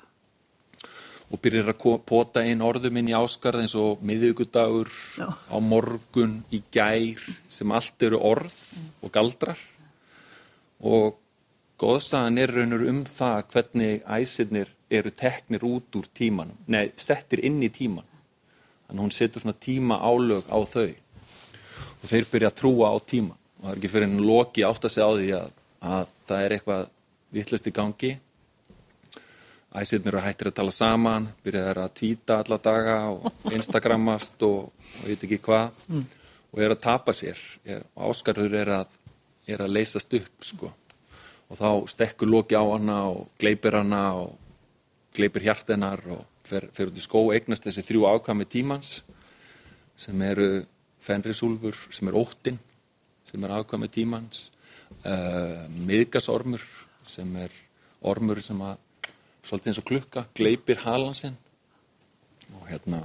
og 1.32 1.40
byrjar 1.42 1.72
að 1.72 1.98
pota 2.06 2.44
inn 2.46 2.62
orðum 2.64 3.00
inn 3.00 3.10
í 3.10 3.16
áskarð 3.16 3.64
eins 3.64 3.74
og 3.80 4.02
miðvíkudagur 4.06 4.90
Já. 5.18 5.28
á 5.32 5.56
morgun, 5.58 6.42
í 6.52 6.62
gær 6.72 7.20
sem 7.48 7.72
allt 7.72 8.02
eru 8.06 8.20
orð 8.20 8.56
og 9.02 9.12
galdrar. 9.14 9.60
Og 10.84 11.16
góðsagan 11.80 12.38
er 12.38 12.52
raunur 12.54 12.86
um 12.90 13.04
það 13.08 13.44
hvernig 13.54 14.04
æsirnir 14.04 14.74
eru 14.94 15.10
teknir 15.10 15.64
út 15.66 15.96
úr 15.98 16.06
tímanum, 16.14 16.58
nei, 16.70 16.92
settir 16.96 17.42
inn 17.42 17.62
í 17.64 17.72
tíman 17.72 18.06
þannig 18.84 19.00
að 19.00 19.04
hún 19.04 19.14
setur 19.14 19.42
svona 19.42 19.58
tíma 19.60 19.96
álög 19.98 20.48
á 20.52 20.58
þau. 20.60 20.92
Og 22.02 22.10
þeir 22.10 22.26
byrja 22.30 22.50
að 22.50 22.58
trúa 22.60 22.92
á 22.92 22.96
tíman 23.00 23.38
og 23.38 23.64
það 23.64 23.70
er 23.72 23.78
ekki 23.78 23.92
fyrir 23.94 24.08
en 24.10 24.26
loki 24.28 24.64
átt 24.66 24.84
að 24.84 24.92
segja 24.92 25.08
á 25.08 25.12
því 25.16 25.30
að, 25.38 25.48
að 25.80 26.08
það 26.28 26.44
er 26.44 26.54
eitthvað 26.56 26.82
vittlust 27.34 27.68
í 27.68 27.74
gangi 27.74 28.12
æsirnir 29.74 30.12
eru 30.12 30.22
hættir 30.22 30.50
að 30.50 30.58
tala 30.60 30.74
saman, 30.74 31.26
byrjaðar 31.44 31.80
að 31.84 31.94
tvíta 31.98 32.38
alla 32.42 32.58
daga 32.62 32.98
og 33.10 33.26
instagrammast 33.56 34.42
og, 34.46 34.70
og 34.70 35.08
veit 35.08 35.24
ekki 35.26 35.40
hvað. 35.42 35.74
Og 36.54 36.62
er 36.62 36.74
að 36.74 36.84
tapa 36.84 37.14
sér. 37.16 37.40
Er, 37.66 37.82
áskarður 37.98 38.54
er 38.60 38.72
að, 38.76 38.98
er 39.50 39.64
að 39.64 39.74
leysast 39.74 40.14
upp 40.14 40.46
sko. 40.46 40.70
og 41.50 41.58
þá 41.58 41.68
stekkur 41.90 42.30
loki 42.30 42.56
á 42.56 42.64
hana 42.64 43.00
og 43.10 43.26
gleipir 43.38 43.76
hana 43.76 44.04
og 44.22 44.38
gleipir 45.14 45.44
hjart 45.44 45.68
hennar 45.70 46.00
og 46.10 46.22
fer, 46.48 46.68
fer 46.72 46.90
út 46.90 46.98
í 46.98 47.04
skó 47.04 47.20
og 47.28 47.34
eignast 47.36 47.66
þessi 47.66 47.84
þrjú 47.86 48.06
ákvæmi 48.08 48.46
tímans 48.50 49.02
sem 49.96 50.22
eru 50.26 50.64
fenrisúlfur, 51.04 51.76
sem 51.92 52.08
er 52.08 52.16
óttin 52.18 52.58
sem 53.28 53.44
er 53.44 53.54
ákvæmi 53.60 53.90
tímans 53.92 54.48
uh, 55.04 55.68
miðgasormur 55.86 56.64
sem 57.06 57.36
er 57.44 57.52
ormur 58.04 58.40
sem 58.44 58.60
að 58.64 58.80
svolítið 59.44 59.72
eins 59.72 59.80
og 59.80 59.88
klukka, 59.88 60.24
gleipir 60.36 60.82
halansinn 60.84 61.36
og 62.54 62.66
hérna 62.70 63.02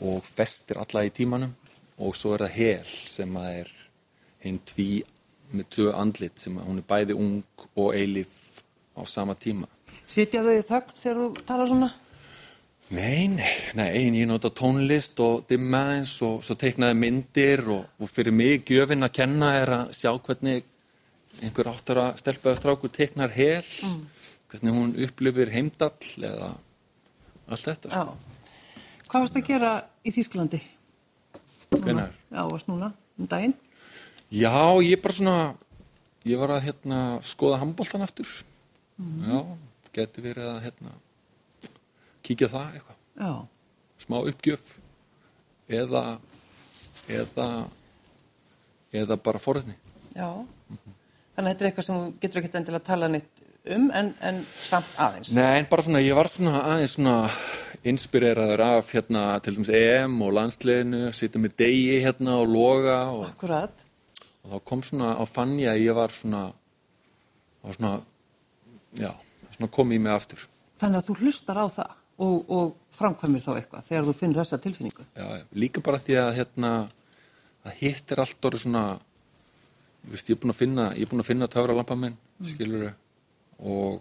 og 0.00 0.24
festir 0.24 0.80
alla 0.80 1.04
í 1.04 1.12
tímanum. 1.14 1.52
Og 2.00 2.16
svo 2.16 2.32
er 2.34 2.46
það 2.46 2.54
hel 2.56 2.84
sem 2.88 3.34
að 3.36 3.48
er 3.60 3.72
hinn 4.40 4.60
tví 4.64 4.90
með 5.52 5.66
tvö 5.74 5.90
andlit 5.98 6.40
sem 6.40 6.56
að 6.56 6.68
hún 6.70 6.80
er 6.80 6.86
bæði 6.88 7.16
ung 7.18 7.66
og 7.74 7.90
eilif 7.96 8.38
á 8.96 9.04
sama 9.04 9.34
tíma. 9.36 9.68
Sitja 10.08 10.42
þau 10.44 10.54
í 10.54 10.62
þögn 10.64 10.96
þegar 10.96 11.20
þú 11.20 11.44
talar 11.48 11.70
svona? 11.70 11.90
Nei, 12.90 13.28
nei, 13.30 13.54
nei, 13.78 13.90
ég 14.02 14.26
nota 14.26 14.50
tónlist 14.50 15.20
og 15.22 15.44
dimma 15.50 15.84
eins 15.94 16.16
og 16.26 16.40
svo 16.42 16.56
teiknaði 16.58 16.96
myndir 16.98 17.62
og, 17.70 17.84
og 18.02 18.10
fyrir 18.10 18.34
mig 18.34 18.64
gjöfin 18.66 19.06
að 19.06 19.14
kenna 19.20 19.52
er 19.60 19.70
að 19.76 19.92
sjá 19.94 20.10
hvernig 20.16 20.64
einhver 21.38 21.70
áttara 21.70 22.08
stelpaður 22.18 22.58
strákur 22.58 22.90
teiknar 22.90 23.30
hel, 23.30 23.62
hvernig 24.50 24.74
hún 24.76 24.92
upplifir 25.06 25.52
heimdall 25.54 26.26
eða 26.26 26.50
allt 27.50 27.66
þetta. 27.66 27.90
Sko. 27.94 28.16
Hvað 29.10 29.24
varst 29.24 29.40
að 29.40 29.48
gera 29.48 29.72
í 30.06 30.12
Þýskalandi? 30.14 30.60
Hvenær? 31.70 32.14
Já, 32.30 32.42
varst 32.50 32.70
núna, 32.70 32.92
um 33.18 33.30
daginn? 33.30 33.56
Já, 34.30 34.54
ég 34.86 35.00
bara 35.02 35.16
svona, 35.16 35.36
ég 36.26 36.38
var 36.38 36.54
að 36.54 36.66
hérna 36.68 37.00
skoða 37.26 37.60
handbóltan 37.62 38.06
aftur. 38.06 38.30
Já, 39.00 39.40
geti 39.96 40.22
verið 40.22 40.50
að 40.52 40.62
hérna 40.68 40.94
kíkja 42.26 42.50
það 42.52 42.78
eitthvað. 42.78 43.44
Smá 44.00 44.16
uppgjöf 44.22 44.78
eða 45.70 46.04
eða 47.10 47.46
eða 48.94 49.16
bara 49.22 49.40
forðni 49.42 49.76
Já. 50.14 50.26
Þannig 51.36 51.36
að 51.36 51.48
þetta 51.50 51.62
er 51.62 51.68
eitthvað 51.68 51.86
sem 51.86 52.06
getur 52.22 52.40
ekkert 52.40 52.56
endilega 52.58 52.82
að 52.82 52.88
tala 52.88 53.08
neitt 53.10 53.42
um 53.68 53.90
en, 53.92 54.14
en 54.24 54.38
samt 54.64 54.88
aðeins. 54.96 55.32
Nei, 55.36 55.62
bara 55.70 55.82
svona, 55.84 56.00
ég 56.04 56.16
var 56.16 56.28
svona 56.32 56.62
aðeins 56.64 56.94
svona 56.96 57.16
inspireraður 57.84 58.60
af 58.64 58.90
hérna 58.92 59.24
til 59.44 59.54
dæmis 59.56 59.70
EM 59.72 60.16
og 60.24 60.34
landsliðinu 60.36 61.10
sitja 61.16 61.40
með 61.40 61.54
degi 61.62 62.00
hérna 62.04 62.34
og 62.42 62.50
loga 62.52 62.98
og, 63.12 63.22
Akkurat. 63.30 63.84
og 64.44 64.52
þá 64.52 64.64
kom 64.68 64.82
svona 64.84 65.14
á 65.16 65.24
fann 65.28 65.54
ég 65.60 65.70
að 65.72 65.80
ég 65.86 65.96
var 65.96 66.12
svona 66.12 66.42
var 67.64 67.76
svona 67.78 67.92
já, 69.00 69.12
svona 69.56 69.70
kom 69.72 69.92
í 69.96 70.00
mig 70.00 70.12
aftur 70.12 70.44
Þannig 70.80 71.00
að 71.02 71.08
þú 71.10 71.16
hlustar 71.24 71.60
á 71.60 71.66
það 71.72 71.96
og, 72.20 72.36
og 72.52 72.96
framkvæmir 72.96 73.44
þá 73.44 73.50
eitthvað 73.58 73.86
þegar 73.88 74.06
þú 74.08 74.14
finnir 74.20 74.40
þessa 74.42 74.60
tilfinningu. 74.64 75.04
já, 75.16 75.26
líka 75.56 75.80
bara 75.84 76.00
því 76.00 76.18
að 76.20 76.32
hérna 76.40 76.72
að 77.64 77.78
hitt 77.80 78.12
er 78.12 78.22
allt 78.24 78.44
orðið 78.50 78.66
svona 78.66 78.84
veist, 80.08 80.28
ég 80.28 80.36
er 80.36 80.40
búin 80.42 80.52
að 80.52 80.60
finna 80.60 80.90
ég 80.96 81.04
er 81.06 81.10
búin 81.14 81.24
að 81.24 81.30
finna 81.32 81.48
töfralampa 81.48 81.96
minn, 81.96 82.16
skilur 82.44 82.90
og, 83.60 84.00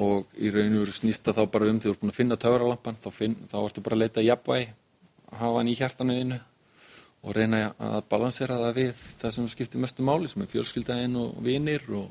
og 0.00 0.40
í 0.40 0.50
raun 0.54 0.78
og 0.78 0.84
veru 0.84 0.96
snýst 0.96 1.26
það 1.26 1.40
þá 1.40 1.52
bara 1.52 1.70
um 1.70 1.78
því 1.80 1.88
þú 1.88 1.94
ert 1.94 2.02
búin 2.02 2.14
að 2.14 2.18
finna 2.18 2.40
töfralampan 2.40 2.98
þá, 3.00 3.08
finn, 3.14 3.36
þá 3.50 3.56
ertu 3.64 3.84
bara 3.84 3.98
að 3.98 4.04
leita 4.04 4.22
að 4.22 4.28
jafnvægi 4.30 4.72
hafa 5.34 5.56
hann 5.58 5.70
í 5.70 5.78
hjartanu 5.78 6.18
þínu 6.18 6.40
og 7.24 7.32
reyna 7.32 7.64
að 7.80 8.02
balansera 8.10 8.60
það 8.60 8.78
við 8.80 9.00
það 9.20 9.34
sem 9.38 9.48
skiptir 9.52 9.82
mestu 9.82 10.04
máli 10.04 10.28
sem 10.30 10.44
er 10.44 10.52
fjölskyldaðinn 10.52 11.16
og 11.20 11.40
vinir 11.44 11.84
og, 11.96 12.06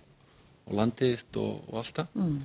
og 0.65 0.75
landið 0.79 1.15
þitt 1.19 1.41
og, 1.43 1.55
og 1.69 1.79
allt 1.83 1.99
það. 1.99 2.15
Mm. 2.17 2.39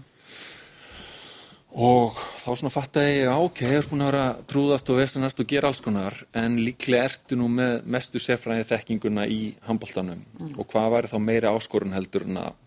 og 1.89 2.21
þá 2.43 2.51
svona 2.51 2.73
fattaði 2.75 3.15
ég, 3.15 3.25
já, 3.25 3.33
ok, 3.47 3.63
ég 3.65 3.81
er 3.81 3.89
búin 3.89 4.05
að 4.05 4.11
vera 4.11 4.23
að 4.29 4.45
trúðast 4.53 4.93
og 4.93 5.01
vesenast 5.01 5.43
og 5.43 5.51
gera 5.55 5.73
alls 5.73 5.83
konar 5.85 6.17
en 6.37 6.61
líklega 6.61 7.09
ertu 7.09 7.41
nú 7.41 7.49
með 7.53 7.89
mestu 7.97 8.21
sefræði 8.23 8.69
þekkinguna 8.69 9.27
í 9.33 9.43
handbóltanum 9.69 10.25
og 10.55 10.65
hvað 10.69 10.95
væri 10.97 11.13
þá 11.13 11.19
meiri 11.25 11.53
áskorun 11.53 11.97
heldur 11.97 12.29
en 12.29 12.43
að 12.45 12.65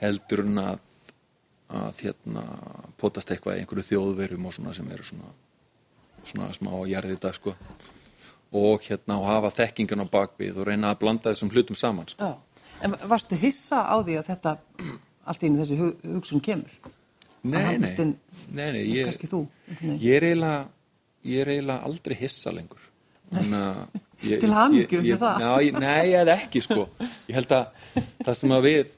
heldur 0.00 0.44
en 0.46 0.62
að 0.64 0.86
að 1.70 2.00
hérna 2.02 2.42
potast 2.98 3.30
eitthvað 3.30 3.60
í 3.60 3.62
einhverju 3.62 3.84
þjóðverum 3.92 4.46
og 4.48 4.54
svona 4.56 4.72
sem 4.74 4.88
eru 4.90 5.04
svona 5.06 5.28
svona 6.26 6.48
smá 6.56 6.72
að 6.80 6.88
jarði 6.90 7.14
þetta 7.14 7.30
sko 7.36 7.52
og 8.60 8.82
hérna 8.88 9.18
og 9.20 9.28
hafa 9.30 9.52
þekkingan 9.60 10.02
á 10.02 10.06
bakvið 10.10 10.58
og 10.58 10.66
reyna 10.66 10.90
að 10.90 10.98
blanda 11.04 11.30
þessum 11.30 11.52
hlutum 11.54 11.78
saman 11.78 12.08
sko. 12.10 12.32
En 12.82 12.96
varstu 13.06 13.38
hissa 13.38 13.84
á 13.86 13.94
því 14.02 14.16
að 14.18 14.26
þetta 14.32 14.56
allt 15.30 15.46
inn 15.46 15.54
í 15.54 15.60
þessi 15.62 15.78
hu- 15.78 16.16
hugsun 16.16 16.42
kemur? 16.42 16.74
Nei, 17.46 17.78
nei, 17.78 17.92
nei, 17.96 18.72
nei, 18.74 18.82
ég, 18.90 19.06
þú? 19.30 19.44
veginn. 19.70 19.98
ég 20.02 20.16
er 20.18 20.26
eiginlega 20.26 20.58
ég 21.30 21.40
er 21.44 21.52
eiginlega 21.54 21.86
aldrei 21.86 22.16
hissa 22.20 22.52
lengur 22.52 22.82
Til 24.42 24.50
ég- 25.06 25.14
með 25.14 25.22
það. 25.22 25.44
Já, 25.46 25.52
ég, 25.64 25.78
nei, 25.80 26.00
ég 26.10 26.18
er 26.24 26.32
ekki 26.34 26.60
sko 26.66 26.88
ég 27.30 27.38
held 27.38 27.54
að 27.56 27.86
það 28.26 28.34
sem 28.42 28.56
að 28.58 28.66
við 28.66 28.96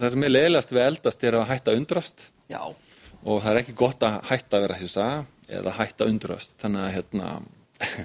það 0.00 0.14
sem 0.14 0.26
er 0.26 0.32
leiðilegast 0.34 0.74
við 0.74 0.84
eldast 0.86 1.26
er 1.26 1.38
að 1.38 1.48
hætta 1.50 1.74
undrast 1.78 2.26
Já. 2.50 2.62
og 2.64 3.42
það 3.42 3.50
er 3.52 3.60
ekki 3.62 3.76
gott 3.78 4.06
að 4.06 4.16
hætta 4.30 4.58
að 4.58 4.64
vera 4.66 4.78
hissa 4.80 5.08
eða 5.50 5.76
hætta 5.78 6.08
undrast 6.10 6.56
þannig 6.62 6.86
að 6.86 6.94
hérna 6.96 7.30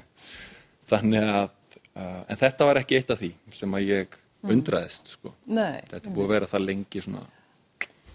þannig 0.91 1.31
að 1.31 1.47
uh, 1.47 2.21
en 2.27 2.41
þetta 2.43 2.69
var 2.69 2.81
ekki 2.81 2.99
eitt 2.99 3.15
af 3.15 3.21
því 3.21 3.31
sem 3.55 3.79
að 3.79 3.89
ég 3.89 4.19
undraðist 4.45 5.15
sko 5.15 5.33
Nei. 5.45 5.81
þetta 5.89 6.03
er 6.03 6.13
búið 6.13 6.27
að 6.27 6.35
vera 6.35 6.51
það 6.53 6.69
lengi 6.69 7.05
svona 7.05 7.25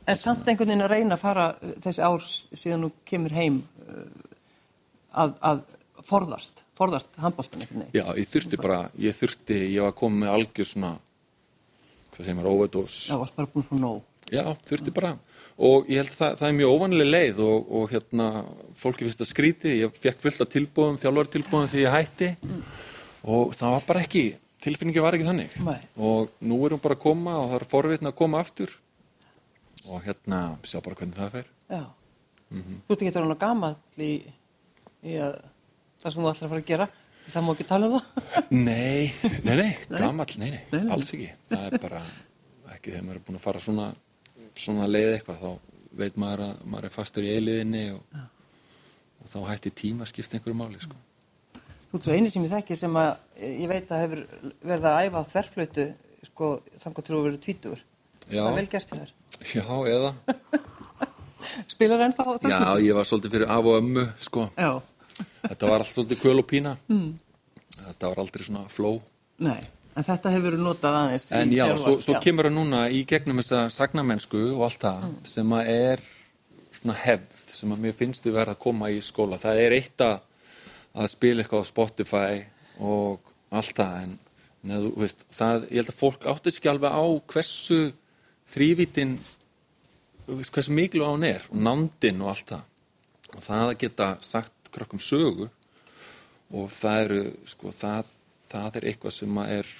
En 0.08 0.16
samt 0.16 0.48
einhvern 0.48 0.72
veginn 0.72 0.82
að 0.82 0.90
reyna 0.94 1.14
að 1.14 1.22
fara 1.22 1.50
uh, 1.54 1.74
þessi 1.84 2.02
ár 2.02 2.24
síðan 2.26 2.86
þú 2.86 2.90
kemur 3.06 3.34
heim 3.36 3.60
uh, 3.84 4.08
að, 5.22 5.34
að 5.44 5.60
forðast, 6.06 6.64
forðast 6.78 7.18
handbóltan 7.20 7.64
veginn. 7.64 7.86
Já, 7.94 8.04
ég 8.16 8.28
þurfti 8.30 8.60
bara, 8.60 8.80
ég 9.00 9.16
þurfti, 9.16 9.58
ég 9.74 9.84
var 9.84 9.96
komið 9.98 10.24
með 10.24 10.34
algjör 10.36 10.68
svona, 10.70 10.92
hvað 12.20 12.28
segir 12.28 12.38
maður, 12.38 12.54
overdose. 12.54 13.00
Já, 13.08 13.16
varst 13.20 13.36
bara 13.36 13.50
búin 13.54 13.66
frá 13.66 13.78
nóg. 13.80 14.02
Já, 14.30 14.44
þurfti 14.68 14.92
bara. 14.94 15.14
Og 15.60 15.88
ég 15.90 16.00
held 16.00 16.12
að 16.12 16.18
það, 16.20 16.36
það 16.40 16.48
er 16.48 16.56
mjög 16.56 16.74
óvanlega 16.76 17.10
leið 17.10 17.40
og, 17.44 17.72
og 17.80 17.90
hérna, 17.90 18.26
fólki 18.80 19.04
finnst 19.06 19.20
það 19.20 19.30
skríti, 19.32 19.72
ég 19.82 19.98
fekk 20.00 20.22
fullt 20.22 20.44
af 20.44 20.52
tilbúðum, 20.54 21.00
þjálfartilbúðum 21.02 21.72
því 21.72 21.82
ég 21.82 21.96
hætti 21.96 22.28
og 23.28 23.56
það 23.58 23.74
var 23.74 23.88
bara 23.88 24.04
ekki, 24.06 24.22
tilfinningi 24.64 25.02
var 25.04 25.18
ekki 25.18 25.26
þannig. 25.28 25.56
Nei. 25.66 25.76
Og 26.00 26.30
nú 26.46 26.60
er 26.64 26.76
hún 26.76 26.84
bara 26.84 26.96
að 26.96 27.02
koma 27.02 27.36
og 27.42 27.50
það 27.50 27.58
er 27.58 27.66
forvitna 27.74 28.12
að 28.14 28.18
koma 28.22 28.40
aftur 28.40 28.72
og 29.90 30.04
hérna 30.06 30.40
sjá 30.64 30.78
bara 30.84 30.96
hvernig 31.00 31.18
það 31.18 31.34
fer. 31.36 31.50
Já. 31.70 31.84
Mhm. 32.50 32.80
Þú 32.86 32.94
ert 32.94 33.02
ekki 33.04 33.12
að 33.12 33.20
vera 33.20 33.40
gamall 33.44 33.76
í, 33.98 34.12
í 35.04 35.20
að, 35.20 35.36
það 36.00 36.14
sem 36.14 36.22
þú 36.22 36.32
ætlar 36.32 36.46
að 36.48 36.54
fara 36.54 36.64
að 36.64 36.70
gera. 36.72 36.88
Það 37.30 37.44
má 37.46 37.50
ekki 37.54 37.66
tala 37.68 37.88
um 37.88 37.96
það. 37.96 38.06
Nei, 38.50 39.10
nei, 39.46 39.56
nei, 39.60 39.70
gamall, 39.92 40.34
nei, 40.40 40.50
nei, 40.56 40.62
Nei, 40.72 40.84
alls 40.94 41.12
ekki. 41.14 41.28
Það 41.50 41.66
er 41.68 41.82
bara 41.84 42.00
ekki 42.74 42.94
þegar 42.94 43.04
maður 43.06 43.20
er 43.20 43.24
búin 43.28 43.38
að 43.38 43.44
fara 43.44 43.62
svona, 43.62 43.86
svona 44.58 44.88
leið 44.90 45.12
eitthvað, 45.16 45.44
þá 45.44 45.94
veit 46.00 46.18
maður 46.22 46.44
að 46.46 46.64
maður 46.72 46.88
er 46.88 46.94
fastur 46.94 47.26
í 47.26 47.32
eiliðinni 47.36 47.84
og, 47.94 48.18
og 49.20 49.30
þá 49.32 49.38
hætti 49.50 49.74
tíma 49.82 50.06
að 50.06 50.12
skipta 50.12 50.38
einhverju 50.38 50.58
máli, 50.58 50.82
sko. 50.82 50.98
Þú 51.90 51.98
ert 51.98 52.06
svo 52.06 52.16
eini 52.16 52.30
sem 52.30 52.46
ég 52.46 52.52
þekki 52.54 52.78
sem 52.78 52.98
að 53.00 53.12
ég 53.50 53.70
veit 53.70 53.90
að 53.90 54.04
hefur 54.04 54.24
verið 54.62 54.90
að 54.90 55.00
æfa 55.06 55.22
á 55.22 55.30
þverflötu 55.32 55.86
sko 56.30 56.50
þannig 56.78 57.06
til 57.06 57.14
þú 57.16 57.22
verið 57.26 57.40
tvítur. 57.46 57.84
Já. 58.30 58.42
Það 58.44 58.50
er 58.50 58.58
vel 58.60 58.70
gert 58.74 58.92
þér. 58.94 59.14
Já, 59.50 59.64
eða, 59.90 60.12
Spilar 61.72 62.04
ennþá 62.04 62.24
á 62.28 62.32
já, 62.44 62.58
ég 62.84 62.94
var 62.96 63.06
svolítið 63.08 63.34
fyrir 63.34 63.50
af 63.50 63.66
og 63.66 63.78
ömmu, 63.80 64.04
sko. 64.22 64.46
Já. 64.54 64.70
Þetta 65.42 65.70
var 65.70 65.82
allt 65.82 65.90
svolítið 65.90 66.22
kvöl 66.22 66.38
og 66.42 66.48
pína. 66.50 66.76
Mm. 66.90 67.10
Þetta 67.80 68.12
var 68.12 68.22
aldrei 68.22 68.46
svona 68.46 68.64
flow. 68.72 69.00
Nei, 69.40 69.60
en 69.96 70.06
þetta 70.06 70.32
hefur 70.34 70.46
verið 70.50 70.64
notað 70.64 70.98
aðeins. 71.00 71.26
En 71.36 71.52
já, 71.54 71.64
svo, 71.80 71.96
svo 72.04 72.16
kemur 72.24 72.48
það 72.48 72.56
núna 72.58 72.86
í 72.92 73.02
gegnum 73.08 73.40
þessa 73.40 73.66
sagnamennsku 73.74 74.42
og 74.54 74.64
allt 74.68 74.86
það 74.86 75.06
sem 75.32 75.54
að 75.56 75.72
er 75.74 76.04
svona 76.80 76.96
hefð 76.96 77.44
sem 77.50 77.74
að 77.74 77.84
mér 77.84 77.96
finnst 77.96 78.26
við 78.26 78.36
verða 78.38 78.56
að 78.56 78.62
koma 78.64 78.90
í 78.92 79.00
skóla. 79.04 79.40
Það 79.40 79.62
er 79.64 79.76
eitt 79.76 80.04
að, 80.04 80.16
að 80.96 81.10
spila 81.12 81.44
eitthvað 81.44 81.64
á 81.64 81.70
Spotify 81.72 82.42
og 82.80 83.32
allt 83.50 83.74
það 83.80 83.96
en, 84.04 84.14
þú 84.70 84.94
veist, 85.00 85.26
það, 85.34 85.66
ég 85.68 85.82
held 85.82 85.92
að 85.92 86.00
fólk 86.00 86.26
átti 86.30 86.54
sig 86.54 86.70
alveg 86.70 86.94
á 86.94 87.04
hversu 87.32 87.80
þrývítin 88.50 89.18
veist, 90.30 90.52
hversu 90.54 90.74
miklu 90.76 91.06
á 91.06 91.10
hún 91.12 91.26
er 91.26 91.44
og 91.50 91.60
nándin 91.66 92.22
og 92.24 92.32
allt 92.34 92.54
það. 92.54 92.66
Og 93.30 93.44
það 93.46 93.64
að 93.66 93.76
geta 93.84 94.08
sagt 94.26 94.59
krökkum 94.74 95.02
sögu. 95.02 95.50
Og 96.50 96.70
það 96.74 97.04
eru, 97.04 97.20
sko, 97.46 97.72
það, 97.74 98.10
það 98.50 98.80
er 98.80 98.88
eitthvað 98.90 99.16
sem 99.16 99.40
að 99.42 99.54
er 99.60 99.70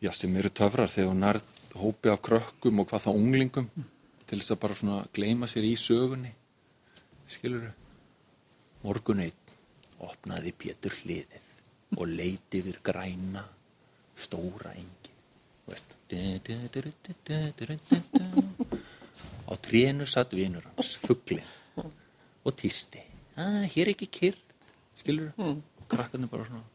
já, 0.00 0.10
sem 0.16 0.36
eru 0.40 0.50
töfrar 0.50 0.90
þegar 0.90 1.12
hún 1.12 1.24
nærð 1.24 1.54
hópi 1.80 2.10
af 2.10 2.22
krökkum 2.26 2.82
og 2.82 2.90
hvað 2.90 3.06
þá 3.06 3.10
unglingum 3.12 3.70
til 4.26 4.38
þess 4.38 4.54
að 4.54 4.62
bara 4.64 4.78
svona 4.78 5.00
gleyma 5.14 5.48
sér 5.50 5.66
í 5.68 5.76
sögunni 5.78 6.32
skilur 7.30 7.68
morgun 8.82 9.22
einn 9.26 9.54
opnaði 10.00 10.52
Pétur 10.56 10.94
hliðið 11.02 11.98
og 11.98 12.06
leiti 12.08 12.60
yfir 12.62 12.78
græna 12.86 13.42
stóra 14.20 14.72
engi. 14.74 15.12
Á 19.50 19.52
trénu 19.66 20.06
satt 20.06 20.34
vinur 20.34 20.64
hans 20.70 20.94
fugglin 21.02 21.46
og 22.50 22.58
tísti. 22.58 23.02
Að 23.40 23.62
hér 23.72 23.86
er 23.86 23.94
ekki 23.94 24.10
kyrr 24.18 24.38
skilur 25.00 25.30
og 25.40 25.62
krakkarnir 25.90 26.30
bara 26.30 26.46
svona 26.48 26.66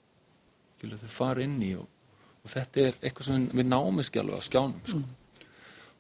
skilur 0.78 1.02
þau 1.02 1.12
fara 1.14 1.46
inn 1.46 1.60
í 1.64 1.74
og, 1.78 1.86
og 2.44 2.52
þetta 2.52 2.88
er 2.88 2.98
eitthvað 3.02 3.30
sem 3.30 3.46
við 3.54 3.70
náum 3.70 4.02
ekki 4.04 4.22
alveg 4.22 4.42
á 4.42 4.48
skjánum 4.48 4.82
sko. 4.90 5.04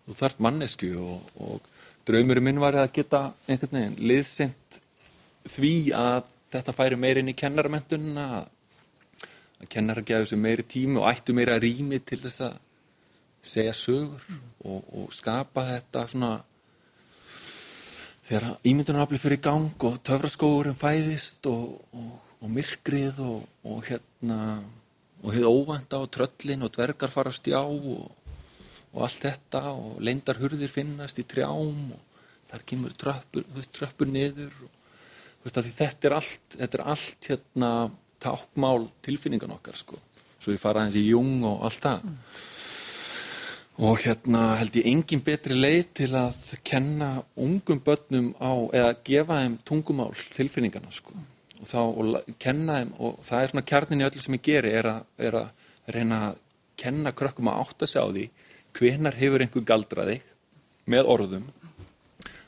þú 0.06 0.18
þarft 0.22 0.44
mannesku 0.46 0.92
og, 1.02 1.30
og 1.42 1.70
draumurinn 2.08 2.48
minn 2.50 2.64
var 2.64 2.78
að 2.82 2.94
geta 3.00 3.22
einhvern 3.48 3.80
veginn 3.80 4.10
liðsint 4.12 4.80
því 5.56 5.76
að 5.98 6.32
þetta 6.56 6.76
færi 6.76 7.00
meir 7.00 7.22
inn 7.22 7.32
í 7.32 7.38
kennaramentunina 7.38 8.26
að, 8.40 8.50
að 9.62 9.72
kennar 9.76 10.02
að 10.02 10.10
gefa 10.10 10.26
þessu 10.26 10.42
meiri 10.42 10.68
tími 10.76 11.02
og 11.02 11.10
ættu 11.12 11.36
meira 11.38 11.60
rými 11.62 12.02
til 12.02 12.22
þess 12.26 12.46
að 12.48 12.60
segja 13.46 13.74
sögur 13.78 14.24
og, 14.66 14.82
og 14.82 15.10
skapa 15.14 15.68
þetta 15.70 16.06
svona 16.10 16.32
þegar 18.26 18.56
ímyndunarafli 18.66 19.20
fyrir 19.22 19.40
í 19.40 19.44
gang 19.46 19.86
og 19.90 20.00
töfraskóurinn 20.06 20.78
fæðist 20.78 21.46
og, 21.50 21.76
og, 21.94 22.14
og 22.42 22.52
myrkrið 22.54 23.22
og, 23.26 23.44
og 23.70 23.84
hérna 23.86 24.40
og 25.26 25.34
hefði 25.34 25.50
óvænta 25.50 26.00
og 26.02 26.12
tröllin 26.14 26.66
og 26.66 26.74
dvergar 26.74 27.14
fara 27.14 27.34
á 27.34 27.38
stjá 27.38 27.62
og, 27.62 28.10
allt 28.96 29.26
þetta 29.26 29.62
og 29.74 30.00
leyndar 30.06 30.40
hurðir 30.40 30.72
finnast 30.72 31.20
í 31.20 31.26
trjám 31.28 31.94
og 31.96 32.02
þar 32.50 32.66
kemur 32.70 32.94
tröppur, 32.96 33.46
tröppur 33.76 34.10
niður 34.10 34.54
og 34.66 35.46
veist 35.46 35.62
þetta 35.78 36.10
er 36.10 36.18
allt 36.18 36.58
þetta 36.58 36.80
er 36.80 36.86
allt 36.94 37.30
hérna 37.30 37.72
tákmál 38.26 38.88
tilfinningan 39.06 39.54
okkar 39.58 39.78
sko. 39.78 40.00
Svo 40.40 40.54
við 40.54 40.62
fara 40.62 40.84
aðeins 40.86 40.98
í 40.98 41.10
jung 41.10 41.44
og 41.46 41.66
allt 41.68 41.84
það 41.84 42.06
og 43.76 44.00
hérna 44.00 44.56
held 44.56 44.78
ég 44.80 44.88
engin 44.88 45.24
betri 45.24 45.56
leið 45.58 45.88
til 46.00 46.12
að 46.16 46.54
kenna 46.64 47.10
ungum 47.36 47.82
börnum 47.84 48.32
á 48.40 48.52
eða 48.72 48.94
gefa 49.04 49.40
þeim 49.42 49.58
tungumál 49.68 50.14
tilfinningana 50.36 50.92
sko. 50.96 51.12
Og 51.60 51.68
þá 51.68 51.80
og 51.84 52.30
kenna 52.40 52.80
þeim 52.80 52.94
og 53.04 53.20
það 53.26 53.42
er 53.42 53.52
svona 53.52 53.66
kjarnin 53.72 54.04
í 54.04 54.08
öllu 54.08 54.24
sem 54.24 54.38
ég 54.38 54.46
geri 54.48 54.72
er 54.80 54.88
að, 54.94 55.02
er 55.20 55.40
að 55.42 55.92
reyna 55.92 56.22
að 56.30 56.40
kenna 56.80 57.12
krökkum 57.16 57.52
að 57.52 57.60
átta 57.66 57.90
sig 57.90 58.00
á 58.00 58.08
því 58.08 58.26
hvenar 58.80 59.20
hefur 59.20 59.44
einhver 59.44 59.68
galdraði 59.68 60.18
með 60.88 61.12
orðum. 61.12 61.52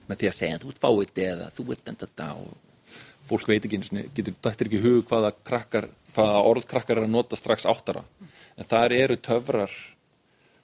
Með 0.07 0.21
því 0.21 0.31
að 0.31 0.37
segja 0.39 0.61
þú 0.63 0.71
ert 0.71 0.81
fáið 0.83 1.21
eða 1.25 1.51
þú 1.57 1.67
ert 1.75 1.91
enda 1.91 2.07
þetta 2.07 2.29
og 2.39 2.95
fólk 3.27 3.51
veit 3.51 3.65
ekki 3.65 3.75
einu 3.75 3.89
sinni, 3.89 4.07
getur 4.15 4.35
dættir 4.39 4.69
ekki 4.69 4.79
hug 4.79 5.03
hvaða 5.09 5.33
krakkar, 5.43 5.89
hvaða 6.15 6.43
orðkrakkar 6.47 7.01
er 7.01 7.07
að 7.09 7.15
nota 7.17 7.35
strax 7.35 7.67
áttara. 7.67 8.05
En 8.55 8.67
þar 8.67 8.95
eru 8.95 9.17
töfrar 9.19 9.73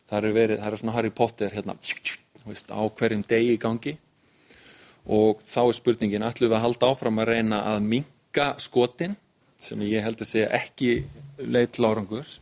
það 0.10 0.20
eru 0.20 0.34
verið, 0.38 0.62
það 0.62 0.70
eru 0.70 0.82
svona 0.82 0.96
Harry 0.98 1.14
Potter 1.14 1.54
hérna, 1.54 1.76
veist, 2.46 2.72
á 2.72 2.82
hverjum 2.84 3.26
degi 3.28 3.56
í 3.56 3.62
gangi. 3.62 3.98
Og 5.04 5.42
þá 5.44 5.62
er 5.66 5.78
spurningin 5.80 6.24
ætlum 6.24 6.52
við 6.52 6.58
að 6.60 6.66
halda 6.68 6.92
áfram 6.94 7.20
að 7.20 7.34
reyna 7.34 7.60
að 7.74 7.90
minka 7.92 8.54
skotin 8.64 9.18
sem 9.64 9.84
ég 9.88 10.04
held 10.04 10.22
að 10.22 10.30
segja 10.30 10.52
ekki 10.56 11.04
leið 11.40 11.70
til 11.76 11.88
árangurs 11.88 12.38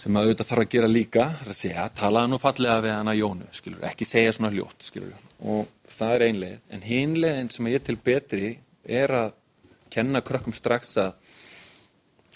sem 0.00 0.16
að 0.16 0.30
auðvitað 0.30 0.48
þarf 0.48 0.64
að 0.64 0.72
gera 0.74 0.90
líka. 0.90 1.26
Að 1.44 1.56
segja, 1.58 1.88
talaða 1.94 2.30
nú 2.30 2.38
fallega 2.42 2.80
við 2.86 2.96
hana 2.96 3.16
Jónu 3.18 3.50
skilur, 3.54 3.84
ekki 3.90 4.08
segja 4.08 4.34
svona 4.36 4.52
ljótt 4.54 4.86
skilur. 4.86 5.14
og 5.40 5.68
það 5.90 6.14
er 6.14 6.24
ein 6.26 6.40
leið, 6.40 6.58
en 6.70 6.84
hin 6.86 7.14
leiðin 7.20 7.50
sem 7.52 7.68
ég 7.70 7.84
til 7.84 7.96
betri 8.00 8.50
er 8.84 9.12
að 9.14 9.32
kenna 9.92 10.22
krökkum 10.24 10.54
strax 10.56 10.94
að 11.02 11.12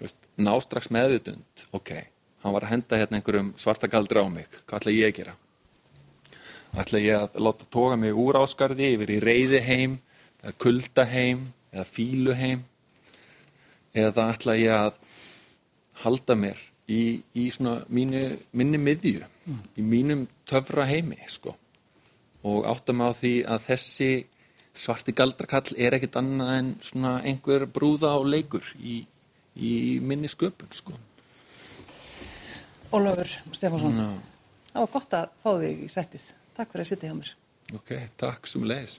veist, 0.00 0.18
ná 0.36 0.52
strax 0.62 0.90
meðutund 0.92 1.66
ok, 1.76 1.92
hann 2.44 2.54
var 2.54 2.66
að 2.66 2.74
henda 2.74 3.00
hérna 3.00 3.18
einhverjum 3.18 3.54
svarta 3.56 3.88
galdri 3.90 4.20
á 4.20 4.28
mig, 4.28 4.48
hvað 4.68 4.82
ætla 4.82 4.94
ég 4.94 5.10
að 5.10 5.18
gera 5.18 5.34
ætla 6.74 7.00
ég 7.02 7.22
að 7.22 7.40
láta 7.46 7.66
toga 7.70 7.96
mig 8.00 8.16
úr 8.18 8.40
áskarði 8.40 8.94
yfir 8.96 9.12
í 9.14 9.18
reyði 9.22 9.60
heim 9.62 9.98
eða 10.42 10.54
kulda 10.64 11.04
heim 11.06 11.44
eða 11.72 11.84
fílu 11.86 12.34
heim 12.38 12.64
eða 13.94 14.28
ætla 14.34 14.56
ég 14.58 14.74
að 14.74 14.96
halda 16.02 16.36
mér 16.38 16.58
í, 16.90 17.22
í 17.34 17.46
svona 17.54 17.78
mínu, 17.88 18.24
minni 18.52 18.80
miðju 18.80 19.22
í 19.78 19.84
mínum 19.84 20.26
töfra 20.48 20.86
heimi 20.88 21.20
sko. 21.30 21.54
og 22.44 22.66
átta 22.68 22.92
mig 22.92 23.08
á 23.08 23.12
því 23.16 23.34
að 23.48 23.66
þessi 23.70 24.10
svarti 24.74 25.14
galdrakall 25.14 25.76
er 25.78 25.94
ekkit 25.94 26.18
annað 26.18 26.54
en 26.58 26.70
svona 26.82 27.14
einhver 27.22 27.68
brúða 27.70 28.16
og 28.18 28.26
leikur 28.26 28.66
í, 28.82 29.04
í 29.54 30.00
minni 30.02 30.28
sköpun 30.28 30.74
sko. 30.74 30.98
Ólafur 32.94 33.30
Stefánsson, 33.56 33.96
Ná, 33.98 34.10
það 34.72 34.84
var 34.84 34.92
gott 34.94 35.16
að 35.18 35.32
fá 35.42 35.50
þig 35.62 35.80
í 35.86 35.88
settið. 35.90 36.28
Takk 36.54 36.70
fyrir 36.74 36.84
að 36.84 36.90
sitja 36.92 37.10
hjá 37.10 37.16
mér. 37.18 37.32
ok, 37.80 37.90
takk 38.20 38.46
sem 38.50 38.66
leiðis 38.70 38.98